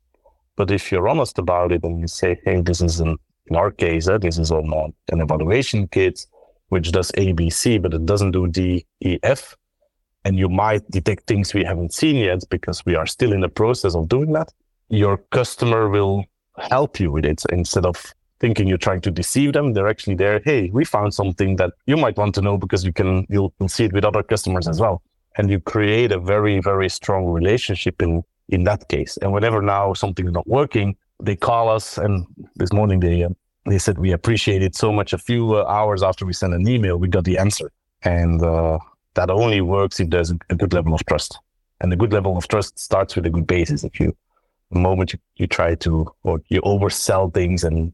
But 0.56 0.70
if 0.70 0.92
you're 0.92 1.08
honest 1.08 1.38
about 1.38 1.72
it 1.72 1.82
and 1.82 2.00
you 2.00 2.06
say, 2.06 2.40
hey, 2.44 2.60
this 2.60 2.80
is 2.80 3.00
an 3.00 3.16
in 3.46 3.56
our 3.56 3.70
case, 3.70 4.08
uh, 4.08 4.18
this 4.18 4.38
is 4.38 4.50
on 4.50 4.72
an 5.10 5.20
evaluation 5.20 5.88
kit, 5.88 6.26
which 6.68 6.92
does 6.92 7.12
ABC, 7.12 7.80
but 7.80 7.92
it 7.92 8.06
doesn't 8.06 8.30
do 8.30 8.46
D, 8.48 8.86
E, 9.00 9.18
F. 9.22 9.56
And 10.24 10.38
you 10.38 10.48
might 10.48 10.88
detect 10.90 11.26
things 11.26 11.52
we 11.52 11.64
haven't 11.64 11.92
seen 11.92 12.16
yet 12.16 12.42
because 12.50 12.84
we 12.86 12.96
are 12.96 13.06
still 13.06 13.32
in 13.32 13.40
the 13.40 13.48
process 13.48 13.94
of 13.94 14.08
doing 14.08 14.32
that. 14.32 14.52
Your 14.88 15.18
customer 15.30 15.88
will 15.88 16.24
help 16.58 17.00
you 17.00 17.10
with 17.10 17.24
it 17.24 17.42
instead 17.50 17.84
of 17.84 18.14
thinking 18.40 18.66
you're 18.66 18.78
trying 18.78 19.00
to 19.02 19.10
deceive 19.10 19.52
them. 19.52 19.72
They're 19.72 19.88
actually 19.88 20.16
there. 20.16 20.40
Hey, 20.44 20.70
we 20.72 20.84
found 20.84 21.14
something 21.14 21.56
that 21.56 21.72
you 21.86 21.96
might 21.96 22.16
want 22.16 22.34
to 22.36 22.42
know 22.42 22.56
because 22.58 22.84
you 22.84 22.92
can 22.92 23.26
you'll, 23.28 23.52
you'll 23.58 23.68
see 23.68 23.84
it 23.84 23.92
with 23.92 24.04
other 24.04 24.22
customers 24.22 24.68
as 24.68 24.80
well, 24.80 25.02
and 25.36 25.50
you 25.50 25.60
create 25.60 26.12
a 26.12 26.18
very 26.18 26.60
very 26.60 26.88
strong 26.88 27.26
relationship 27.26 28.02
in 28.02 28.22
in 28.48 28.64
that 28.64 28.88
case. 28.88 29.16
And 29.22 29.32
whenever 29.32 29.62
now 29.62 29.94
something's 29.94 30.32
not 30.32 30.46
working, 30.46 30.96
they 31.22 31.36
call 31.36 31.68
us. 31.68 31.98
And 31.98 32.26
this 32.56 32.72
morning 32.72 33.00
they 33.00 33.24
uh, 33.24 33.30
they 33.66 33.78
said 33.78 33.98
we 33.98 34.12
appreciate 34.12 34.62
it 34.62 34.74
so 34.74 34.92
much. 34.92 35.12
A 35.12 35.18
few 35.18 35.54
uh, 35.54 35.64
hours 35.66 36.02
after 36.02 36.26
we 36.26 36.32
sent 36.32 36.54
an 36.54 36.68
email, 36.68 36.98
we 36.98 37.08
got 37.08 37.24
the 37.24 37.38
answer, 37.38 37.70
and 38.02 38.42
uh, 38.42 38.78
that 39.14 39.30
only 39.30 39.60
works 39.60 40.00
if 40.00 40.10
there's 40.10 40.30
a, 40.30 40.54
good 40.54 40.72
level 40.72 40.94
of 40.94 41.04
trust. 41.06 41.38
And 41.80 41.92
a 41.92 41.96
good 41.96 42.12
level 42.12 42.36
of 42.36 42.48
trust 42.48 42.78
starts 42.78 43.16
with 43.16 43.26
a 43.26 43.30
good 43.30 43.46
basis. 43.46 43.84
If 43.84 44.00
you 44.00 44.16
the 44.74 44.80
moment 44.80 45.12
you, 45.12 45.18
you 45.36 45.46
try 45.46 45.74
to 45.76 46.06
or 46.22 46.40
you 46.48 46.60
oversell 46.62 47.32
things 47.32 47.64
and 47.64 47.92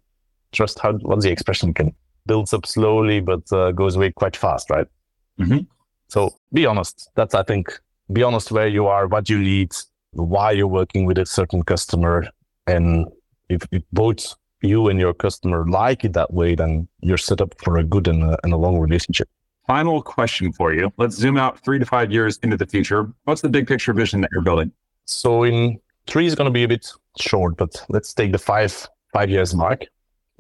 trust 0.53 0.79
how 0.81 0.95
what's 0.95 1.25
the 1.25 1.31
expression 1.31 1.73
can 1.73 1.95
builds 2.27 2.53
up 2.53 2.67
slowly 2.67 3.21
but 3.21 3.41
uh, 3.53 3.71
goes 3.73 3.97
away 3.97 4.11
quite 4.11 4.37
fast 4.37 4.69
right 4.71 4.87
mm-hmm. 5.39 5.59
so 6.09 6.35
be 6.53 6.67
honest 6.67 7.11
that's 7.15 7.35
i 7.35 7.43
think 7.43 7.79
be 8.13 8.23
honest 8.23 8.51
where 8.51 8.67
you 8.67 8.87
are 8.87 9.07
what 9.07 9.29
you 9.29 9.39
need 9.39 9.73
why 10.13 10.51
you're 10.51 10.67
working 10.67 11.05
with 11.05 11.19
a 11.19 11.27
certain 11.27 11.63
customer 11.63 12.27
and 12.67 13.07
if, 13.49 13.63
if 13.71 13.83
both 13.93 14.35
you 14.63 14.89
and 14.89 14.99
your 14.99 15.15
customer 15.15 15.65
like 15.69 16.05
it 16.05 16.13
that 16.13 16.33
way 16.33 16.55
then 16.55 16.89
you're 17.01 17.17
set 17.17 17.41
up 17.41 17.55
for 17.63 17.79
a 17.79 17.85
good 17.85 18.09
and 18.09 18.23
a, 18.23 18.39
and 18.43 18.53
a 18.53 18.57
long 18.57 18.79
relationship 18.79 19.29
final 19.75 19.99
question 20.03 20.47
for 20.59 20.69
you 20.77 20.85
let's 21.03 21.17
zoom 21.23 21.37
out 21.37 21.55
three 21.65 21.79
to 21.83 21.87
five 21.87 22.09
years 22.17 22.39
into 22.45 22.57
the 22.57 22.69
future 22.75 23.01
what's 23.25 23.43
the 23.47 23.53
big 23.57 23.67
picture 23.73 23.95
vision 24.03 24.21
that 24.23 24.31
you're 24.33 24.49
building 24.51 24.71
so 25.05 25.31
in 25.45 25.79
three 26.11 26.27
is 26.31 26.35
going 26.35 26.51
to 26.53 26.57
be 26.61 26.65
a 26.65 26.69
bit 26.75 26.85
short 27.29 27.53
but 27.57 27.73
let's 27.89 28.11
take 28.13 28.33
the 28.33 28.43
five 28.51 28.73
five 29.17 29.29
years 29.31 29.55
mark 29.55 29.81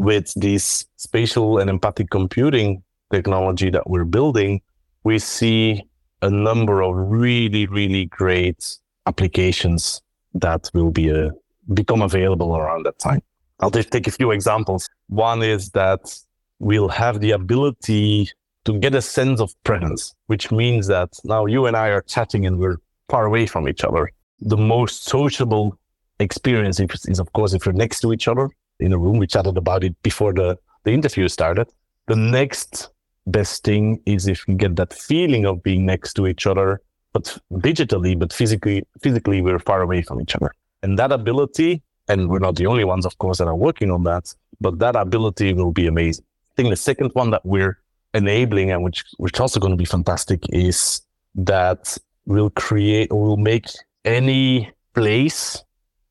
with 0.00 0.32
this 0.34 0.86
spatial 0.96 1.58
and 1.58 1.68
empathic 1.68 2.08
computing 2.08 2.82
technology 3.12 3.68
that 3.68 3.88
we're 3.88 4.06
building, 4.06 4.62
we 5.04 5.18
see 5.18 5.82
a 6.22 6.30
number 6.30 6.82
of 6.82 6.94
really, 6.96 7.66
really 7.66 8.06
great 8.06 8.78
applications 9.06 10.00
that 10.32 10.70
will 10.72 10.90
be 10.90 11.12
uh, 11.12 11.30
become 11.74 12.00
available 12.00 12.56
around 12.56 12.86
that 12.86 12.98
time. 12.98 13.20
I'll 13.60 13.70
just 13.70 13.90
take 13.90 14.06
a 14.06 14.10
few 14.10 14.30
examples. 14.30 14.88
One 15.08 15.42
is 15.42 15.70
that 15.70 16.18
we'll 16.60 16.88
have 16.88 17.20
the 17.20 17.32
ability 17.32 18.30
to 18.64 18.78
get 18.78 18.94
a 18.94 19.02
sense 19.02 19.40
of 19.40 19.54
presence, 19.64 20.14
which 20.26 20.50
means 20.50 20.86
that 20.86 21.10
now 21.24 21.46
you 21.46 21.66
and 21.66 21.76
I 21.76 21.88
are 21.88 22.02
chatting 22.02 22.46
and 22.46 22.58
we're 22.58 22.76
far 23.08 23.26
away 23.26 23.46
from 23.46 23.68
each 23.68 23.84
other. 23.84 24.10
The 24.40 24.56
most 24.56 25.04
sociable 25.04 25.78
experience 26.18 26.80
is, 26.80 27.18
of 27.18 27.32
course, 27.32 27.54
if 27.54 27.64
you're 27.64 27.72
next 27.74 28.00
to 28.00 28.12
each 28.12 28.28
other 28.28 28.50
in 28.80 28.92
a 28.92 28.98
room. 28.98 29.18
We 29.18 29.26
chatted 29.26 29.56
about 29.56 29.84
it 29.84 30.00
before 30.02 30.32
the, 30.32 30.58
the 30.84 30.92
interview 30.92 31.28
started. 31.28 31.68
The 32.06 32.16
next 32.16 32.90
best 33.26 33.64
thing 33.64 34.00
is 34.06 34.26
if 34.26 34.46
you 34.48 34.54
get 34.54 34.76
that 34.76 34.92
feeling 34.92 35.46
of 35.46 35.62
being 35.62 35.86
next 35.86 36.14
to 36.14 36.26
each 36.26 36.46
other, 36.46 36.80
but 37.12 37.36
digitally, 37.52 38.18
but 38.18 38.32
physically, 38.32 38.82
physically 39.02 39.42
we're 39.42 39.58
far 39.58 39.82
away 39.82 40.02
from 40.02 40.20
each 40.20 40.34
other. 40.34 40.52
And 40.82 40.98
that 40.98 41.12
ability, 41.12 41.82
and 42.08 42.28
we're 42.28 42.38
not 42.38 42.56
the 42.56 42.66
only 42.66 42.84
ones, 42.84 43.04
of 43.04 43.18
course, 43.18 43.38
that 43.38 43.48
are 43.48 43.56
working 43.56 43.90
on 43.90 44.04
that, 44.04 44.34
but 44.60 44.78
that 44.78 44.96
ability 44.96 45.52
will 45.52 45.72
be 45.72 45.86
amazing. 45.86 46.24
I 46.52 46.54
think 46.56 46.70
the 46.70 46.76
second 46.76 47.10
one 47.12 47.30
that 47.30 47.44
we're 47.44 47.78
enabling 48.14 48.70
and 48.70 48.82
which 48.82 49.04
which 49.18 49.38
also 49.40 49.60
going 49.60 49.72
to 49.72 49.76
be 49.76 49.84
fantastic 49.84 50.42
is 50.52 51.00
that 51.34 51.96
we'll 52.26 52.50
create 52.50 53.10
or 53.12 53.22
we'll 53.22 53.36
make 53.36 53.66
any 54.04 54.70
place 54.94 55.62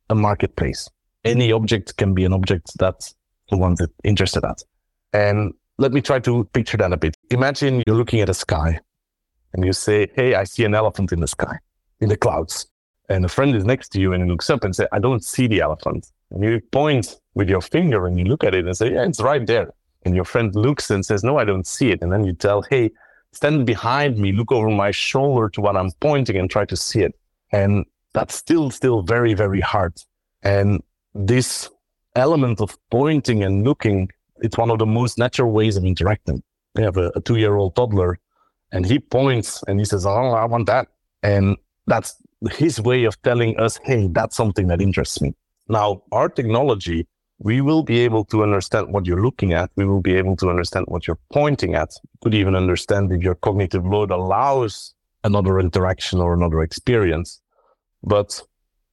a 0.09 0.15
marketplace 0.15 0.89
any 1.25 1.51
object 1.51 1.97
can 1.97 2.13
be 2.13 2.25
an 2.25 2.33
object 2.33 2.77
that 2.79 3.11
someone's 3.49 3.81
interested 4.03 4.43
at. 4.43 4.61
And 5.13 5.53
let 5.77 5.91
me 5.91 6.01
try 6.01 6.19
to 6.19 6.43
picture 6.45 6.77
that 6.77 6.93
a 6.93 6.97
bit. 6.97 7.15
Imagine 7.31 7.83
you're 7.87 7.95
looking 7.95 8.21
at 8.21 8.29
a 8.29 8.33
sky 8.33 8.79
and 9.53 9.65
you 9.65 9.73
say, 9.73 10.07
Hey, 10.15 10.35
I 10.35 10.43
see 10.43 10.65
an 10.65 10.75
elephant 10.75 11.11
in 11.11 11.19
the 11.19 11.27
sky, 11.27 11.57
in 11.99 12.09
the 12.09 12.17
clouds. 12.17 12.67
And 13.09 13.25
a 13.25 13.29
friend 13.29 13.55
is 13.55 13.65
next 13.65 13.89
to 13.89 13.99
you 13.99 14.13
and 14.13 14.23
he 14.23 14.29
looks 14.29 14.49
up 14.49 14.63
and 14.63 14.75
say, 14.75 14.85
I 14.91 14.99
don't 14.99 15.23
see 15.23 15.47
the 15.47 15.61
elephant. 15.61 16.07
And 16.31 16.43
you 16.43 16.61
point 16.71 17.19
with 17.33 17.49
your 17.49 17.61
finger 17.61 18.05
and 18.05 18.19
you 18.19 18.25
look 18.25 18.43
at 18.43 18.53
it 18.53 18.65
and 18.65 18.77
say, 18.77 18.93
Yeah, 18.93 19.05
it's 19.05 19.21
right 19.21 19.45
there. 19.45 19.73
And 20.05 20.15
your 20.15 20.25
friend 20.25 20.53
looks 20.55 20.89
and 20.89 21.05
says, 21.05 21.23
No, 21.23 21.37
I 21.37 21.45
don't 21.45 21.67
see 21.67 21.91
it. 21.91 22.01
And 22.01 22.11
then 22.11 22.23
you 22.23 22.33
tell, 22.33 22.61
Hey, 22.61 22.91
stand 23.33 23.65
behind 23.65 24.17
me, 24.17 24.31
look 24.31 24.51
over 24.51 24.69
my 24.69 24.91
shoulder 24.91 25.49
to 25.49 25.61
what 25.61 25.75
I'm 25.75 25.91
pointing 25.99 26.37
and 26.37 26.49
try 26.49 26.65
to 26.65 26.75
see 26.75 27.01
it. 27.01 27.15
And 27.51 27.85
that's 28.13 28.35
still, 28.35 28.71
still 28.71 29.01
very, 29.01 29.33
very 29.33 29.61
hard. 29.61 29.93
And 30.41 30.81
this 31.13 31.69
element 32.15 32.61
of 32.61 32.77
pointing 32.89 33.43
and 33.43 33.63
looking, 33.63 34.09
it's 34.37 34.57
one 34.57 34.71
of 34.71 34.79
the 34.79 34.85
most 34.85 35.17
natural 35.17 35.51
ways 35.51 35.77
of 35.77 35.83
interacting. 35.83 36.41
We 36.75 36.83
have 36.83 36.97
a, 36.97 37.11
a 37.15 37.21
two 37.21 37.37
year 37.37 37.55
old 37.55 37.75
toddler 37.75 38.19
and 38.71 38.85
he 38.85 38.99
points 38.99 39.63
and 39.67 39.79
he 39.79 39.85
says, 39.85 40.05
Oh, 40.05 40.31
I 40.31 40.45
want 40.45 40.67
that. 40.67 40.87
And 41.23 41.57
that's 41.87 42.15
his 42.51 42.79
way 42.79 43.03
of 43.03 43.21
telling 43.21 43.59
us, 43.59 43.79
Hey, 43.83 44.07
that's 44.07 44.35
something 44.35 44.67
that 44.67 44.81
interests 44.81 45.21
me. 45.21 45.33
Now, 45.67 46.03
our 46.11 46.29
technology, 46.29 47.07
we 47.39 47.61
will 47.61 47.83
be 47.83 47.99
able 47.99 48.25
to 48.25 48.43
understand 48.43 48.93
what 48.93 49.05
you're 49.05 49.21
looking 49.21 49.53
at. 49.53 49.71
We 49.77 49.85
will 49.85 50.01
be 50.01 50.15
able 50.15 50.35
to 50.37 50.49
understand 50.49 50.85
what 50.89 51.07
you're 51.07 51.19
pointing 51.31 51.73
at. 51.73 51.89
could 52.21 52.33
even 52.33 52.55
understand 52.55 53.11
if 53.13 53.21
your 53.21 53.35
cognitive 53.35 53.85
load 53.85 54.11
allows 54.11 54.93
another 55.23 55.59
interaction 55.59 56.19
or 56.19 56.33
another 56.33 56.61
experience. 56.61 57.41
But 58.03 58.41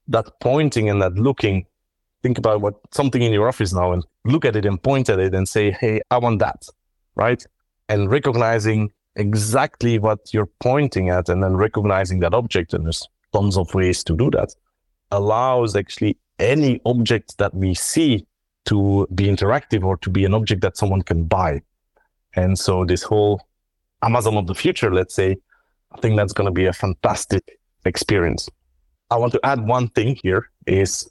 that 0.07 0.27
pointing 0.41 0.89
and 0.89 1.01
that 1.01 1.15
looking 1.15 1.65
think 2.23 2.37
about 2.37 2.61
what 2.61 2.75
something 2.91 3.21
in 3.21 3.33
your 3.33 3.47
office 3.47 3.73
now 3.73 3.91
and 3.91 4.03
look 4.25 4.45
at 4.45 4.55
it 4.55 4.65
and 4.65 4.81
point 4.81 5.09
at 5.09 5.19
it 5.19 5.33
and 5.33 5.47
say, 5.47 5.71
Hey, 5.71 6.01
I 6.09 6.17
want 6.17 6.39
that. 6.39 6.65
Right. 7.15 7.43
And 7.89 8.09
recognizing 8.09 8.91
exactly 9.15 9.99
what 9.99 10.19
you're 10.33 10.49
pointing 10.61 11.09
at 11.09 11.27
and 11.27 11.43
then 11.43 11.57
recognizing 11.57 12.19
that 12.19 12.33
object. 12.33 12.73
And 12.73 12.85
there's 12.85 13.07
tons 13.33 13.57
of 13.57 13.73
ways 13.73 14.03
to 14.05 14.15
do 14.15 14.31
that 14.31 14.55
allows 15.11 15.75
actually 15.75 16.17
any 16.39 16.79
object 16.85 17.37
that 17.39 17.53
we 17.53 17.73
see 17.73 18.25
to 18.67 19.07
be 19.15 19.25
interactive 19.25 19.83
or 19.83 19.97
to 19.97 20.09
be 20.09 20.25
an 20.25 20.33
object 20.33 20.61
that 20.61 20.77
someone 20.77 21.01
can 21.01 21.23
buy. 21.25 21.61
And 22.35 22.57
so 22.57 22.85
this 22.85 23.03
whole 23.03 23.41
Amazon 24.01 24.37
of 24.37 24.47
the 24.47 24.55
future, 24.55 24.93
let's 24.93 25.15
say, 25.15 25.37
I 25.91 25.99
think 25.99 26.17
that's 26.17 26.33
going 26.33 26.45
to 26.45 26.51
be 26.51 26.65
a 26.65 26.73
fantastic 26.73 27.59
experience. 27.85 28.49
I 29.09 29.17
want 29.17 29.33
to 29.33 29.39
add 29.43 29.65
one 29.65 29.87
thing 29.89 30.17
here 30.21 30.49
is 30.65 31.09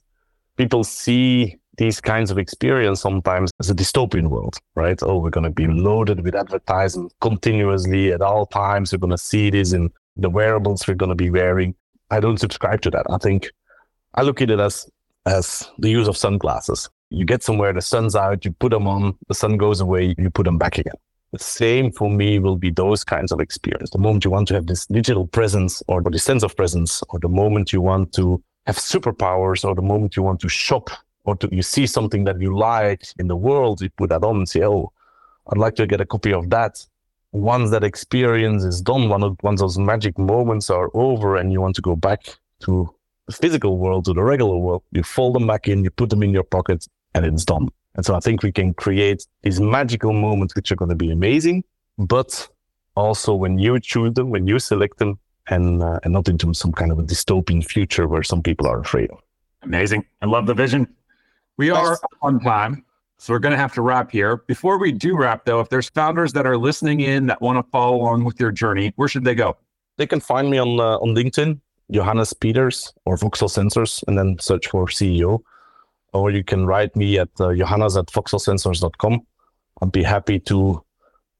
people 0.57 0.85
see 0.85 1.57
these 1.79 2.01
kinds 2.01 2.31
of 2.31 2.39
experience 2.39 3.01
sometimes 3.01 3.51
as 3.61 3.71
a 3.71 3.75
dystopian 3.75 4.29
world, 4.29 4.57
right? 4.75 4.99
Oh, 5.03 5.19
we're 5.19 5.31
going 5.31 5.45
to 5.45 5.51
be 5.51 5.67
loaded 5.67 6.23
with 6.25 6.35
advertising 6.35 7.11
continuously 7.21 8.13
at 8.13 8.23
all 8.23 8.47
times. 8.47 8.93
We're 8.93 8.99
going 8.99 9.11
to 9.11 9.19
see 9.19 9.51
this 9.51 9.73
in 9.73 9.91
the 10.17 10.31
wearables 10.31 10.87
we're 10.87 10.95
going 10.95 11.11
to 11.11 11.17
be 11.17 11.31
wearing. 11.31 11.75
I 12.11 12.21
don't 12.21 12.39
subscribe 12.39 12.81
to 12.83 12.91
that. 12.91 13.07
I 13.11 13.19
think 13.19 13.51
I 14.15 14.23
look 14.23 14.41
at 14.41 14.51
it 14.51 14.61
as 14.61 14.89
as 15.27 15.69
the 15.79 15.91
use 15.91 16.09
of 16.09 16.17
sunglasses. 16.17 16.89
You 17.11 17.25
get 17.25 17.43
somewhere, 17.43 17.73
the 17.73 17.81
sun's 17.81 18.17
out, 18.17 18.45
you 18.45 18.53
put 18.53 18.71
them 18.71 18.89
on, 18.89 19.17
the 19.29 19.35
sun 19.35 19.57
goes 19.57 19.81
away, 19.81 20.15
you 20.19 20.31
put 20.31 20.45
them 20.45 20.59
back 20.59 20.79
again. 20.79 20.95
The 21.33 21.39
same 21.39 21.93
for 21.93 22.11
me 22.11 22.39
will 22.39 22.57
be 22.57 22.71
those 22.71 23.05
kinds 23.05 23.33
of 23.33 23.41
experience. 23.41 23.91
The 23.91 23.99
moment 23.99 24.25
you 24.25 24.31
want 24.31 24.49
to 24.49 24.55
have 24.55 24.67
this 24.67 24.87
digital 24.87 25.27
presence 25.27 25.83
or 25.87 26.03
the 26.03 26.19
sense 26.19 26.43
of 26.43 26.57
presence, 26.57 27.03
or 27.09 27.19
the 27.19 27.29
moment 27.29 27.73
you 27.73 27.81
want 27.81 28.13
to 28.15 28.43
have 28.67 28.77
superpowers 28.77 29.65
or 29.65 29.75
the 29.75 29.83
moment 29.83 30.17
you 30.17 30.23
want 30.23 30.41
to 30.41 30.49
shop 30.49 30.91
or 31.25 31.37
to, 31.37 31.49
you 31.53 31.63
see 31.63 31.87
something 31.87 32.25
that 32.25 32.41
you 32.41 32.57
like 32.57 33.03
in 33.19 33.29
the 33.29 33.37
world, 33.37 33.81
you 33.81 33.91
put 33.91 34.11
that 34.11 34.25
on 34.25 34.37
and 34.37 34.49
say, 34.49 34.65
oh, 34.65 34.93
I'd 35.49 35.59
like 35.59 35.75
to 35.77 35.87
get 35.87 36.01
a 36.01 36.07
copy 36.07 36.33
of 36.33 36.51
that. 36.51 36.85
Once 37.33 37.71
that 37.71 37.85
experience 37.85 38.65
is 38.65 38.81
done, 38.81 39.09
one 39.09 39.37
once 39.43 39.61
those 39.61 39.79
magic 39.79 40.19
moments 40.19 40.71
are 40.71 40.91
over 40.95 41.37
and 41.37 41.53
you 41.53 41.61
want 41.61 41.77
to 41.77 41.83
go 41.83 41.95
back 41.95 42.25
to 42.61 42.89
the 43.27 43.33
physical 43.33 43.79
world, 43.79 44.05
to 44.07 44.13
the 44.13 44.23
regular 44.23 44.57
world, 44.57 44.83
you 44.93 45.03
fold 45.03 45.35
them 45.35 45.47
back 45.47 45.69
in, 45.69 45.85
you 45.85 45.91
put 45.91 46.09
them 46.11 46.23
in 46.23 46.31
your 46.31 46.45
pocket, 46.45 46.87
and 47.25 47.35
it's 47.35 47.45
done. 47.45 47.69
And 47.95 48.05
so 48.05 48.15
I 48.15 48.21
think 48.21 48.43
we 48.43 48.53
can 48.53 48.75
create 48.75 49.27
these 49.43 49.59
magical 49.61 50.13
moments 50.13 50.55
which 50.55 50.71
are 50.71 50.77
going 50.77 50.91
to 50.91 50.97
be 50.97 51.11
amazing. 51.11 51.65
But 51.99 52.49
also 52.95 53.35
when 53.35 53.59
you 53.59 53.81
choose 53.81 54.15
them, 54.15 54.31
when 54.31 54.47
you 54.47 54.59
select 54.59 54.99
them, 54.99 55.19
and 55.49 55.83
uh, 55.83 56.01
and 56.03 56.13
not 56.13 56.29
into 56.29 56.53
some 56.55 56.73
kind 56.73 56.91
of 56.91 56.99
a 56.99 57.03
dystopian 57.03 57.65
future 57.65 58.09
where 58.09 58.23
some 58.23 58.43
people 58.43 58.67
are 58.67 58.81
afraid 58.81 59.11
of. 59.11 59.19
Amazing. 59.63 60.05
I 60.23 60.27
love 60.27 60.47
the 60.47 60.55
vision. 60.55 60.89
We 61.57 61.71
are 61.71 61.99
on 62.21 62.41
time, 62.41 62.85
so 63.19 63.33
we're 63.33 63.39
going 63.39 63.53
to 63.53 63.59
have 63.59 63.73
to 63.75 63.83
wrap 63.83 64.11
here. 64.11 64.39
Before 64.49 64.79
we 64.79 64.93
do 64.93 65.17
wrap, 65.17 65.45
though, 65.45 65.61
if 65.61 65.69
there's 65.69 65.89
founders 65.89 66.33
that 66.35 66.47
are 66.47 66.59
listening 66.59 67.01
in 67.01 67.27
that 67.27 67.41
want 67.41 67.65
to 67.65 67.71
follow 67.71 67.97
along 67.97 68.25
with 68.25 68.39
your 68.39 68.53
journey, 68.53 68.93
where 68.97 69.09
should 69.09 69.25
they 69.25 69.35
go? 69.35 69.57
They 69.97 70.07
can 70.07 70.21
find 70.21 70.51
me 70.51 70.59
on 70.59 70.81
uh, 70.81 70.99
on 70.99 71.15
LinkedIn, 71.15 71.61
Johannes 71.91 72.33
Peeters 72.33 72.93
or 73.05 73.17
VoxelSensors, 73.17 74.03
and 74.09 74.19
then 74.19 74.37
search 74.41 74.69
for 74.69 74.87
CEO. 74.87 75.43
Or 76.17 76.31
you 76.31 76.45
can 76.45 76.67
write 76.67 76.95
me 76.97 77.19
at 77.19 77.29
uh, 77.41 77.53
johannes 77.53 77.97
at 77.97 78.07
voxelsensors.com. 78.07 79.21
I'd 79.83 79.93
be 79.93 80.03
happy 80.03 80.39
to 80.41 80.83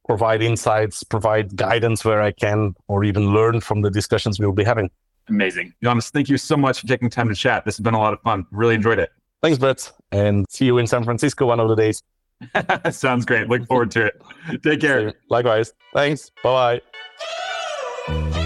provide 0.07 0.43
insights, 0.43 1.03
provide 1.03 1.57
guidance 1.57 2.05
where 2.05 2.23
I 2.23 2.33
can, 2.33 2.75
or 2.89 3.05
even 3.05 3.33
learn 3.33 3.61
from 3.61 3.83
the 3.83 3.91
discussions 3.91 4.39
we'll 4.39 4.53
be 4.53 4.65
having. 4.65 4.91
Amazing. 5.29 5.75
Johannes, 5.83 6.11
thank 6.11 6.29
you 6.29 6.39
so 6.39 6.57
much 6.57 6.81
for 6.81 6.87
taking 6.87 7.11
time 7.11 7.29
to 7.29 7.35
chat. 7.35 7.65
This 7.65 7.77
has 7.77 7.83
been 7.83 7.95
a 7.95 7.99
lot 7.99 8.13
of 8.13 8.21
fun. 8.21 8.47
Really 8.51 8.75
enjoyed 8.75 8.99
it. 8.99 9.11
Thanks, 9.43 9.59
Brett. 9.59 9.91
And 10.13 10.47
see 10.49 10.67
you 10.67 10.79
in 10.79 10.87
San 10.87 11.05
Francisco 11.05 11.47
one 11.47 11.61
of 11.61 11.69
the 11.69 11.77
days. 11.77 12.03
Sounds 12.91 13.25
great. 13.25 13.49
Look 13.49 13.67
forward 13.67 13.91
to 13.93 14.07
it. 14.07 14.23
Take 14.63 14.81
care. 14.81 15.15
Likewise. 15.29 15.73
Thanks. 15.95 16.31
Bye 16.43 16.81
bye. 18.09 18.46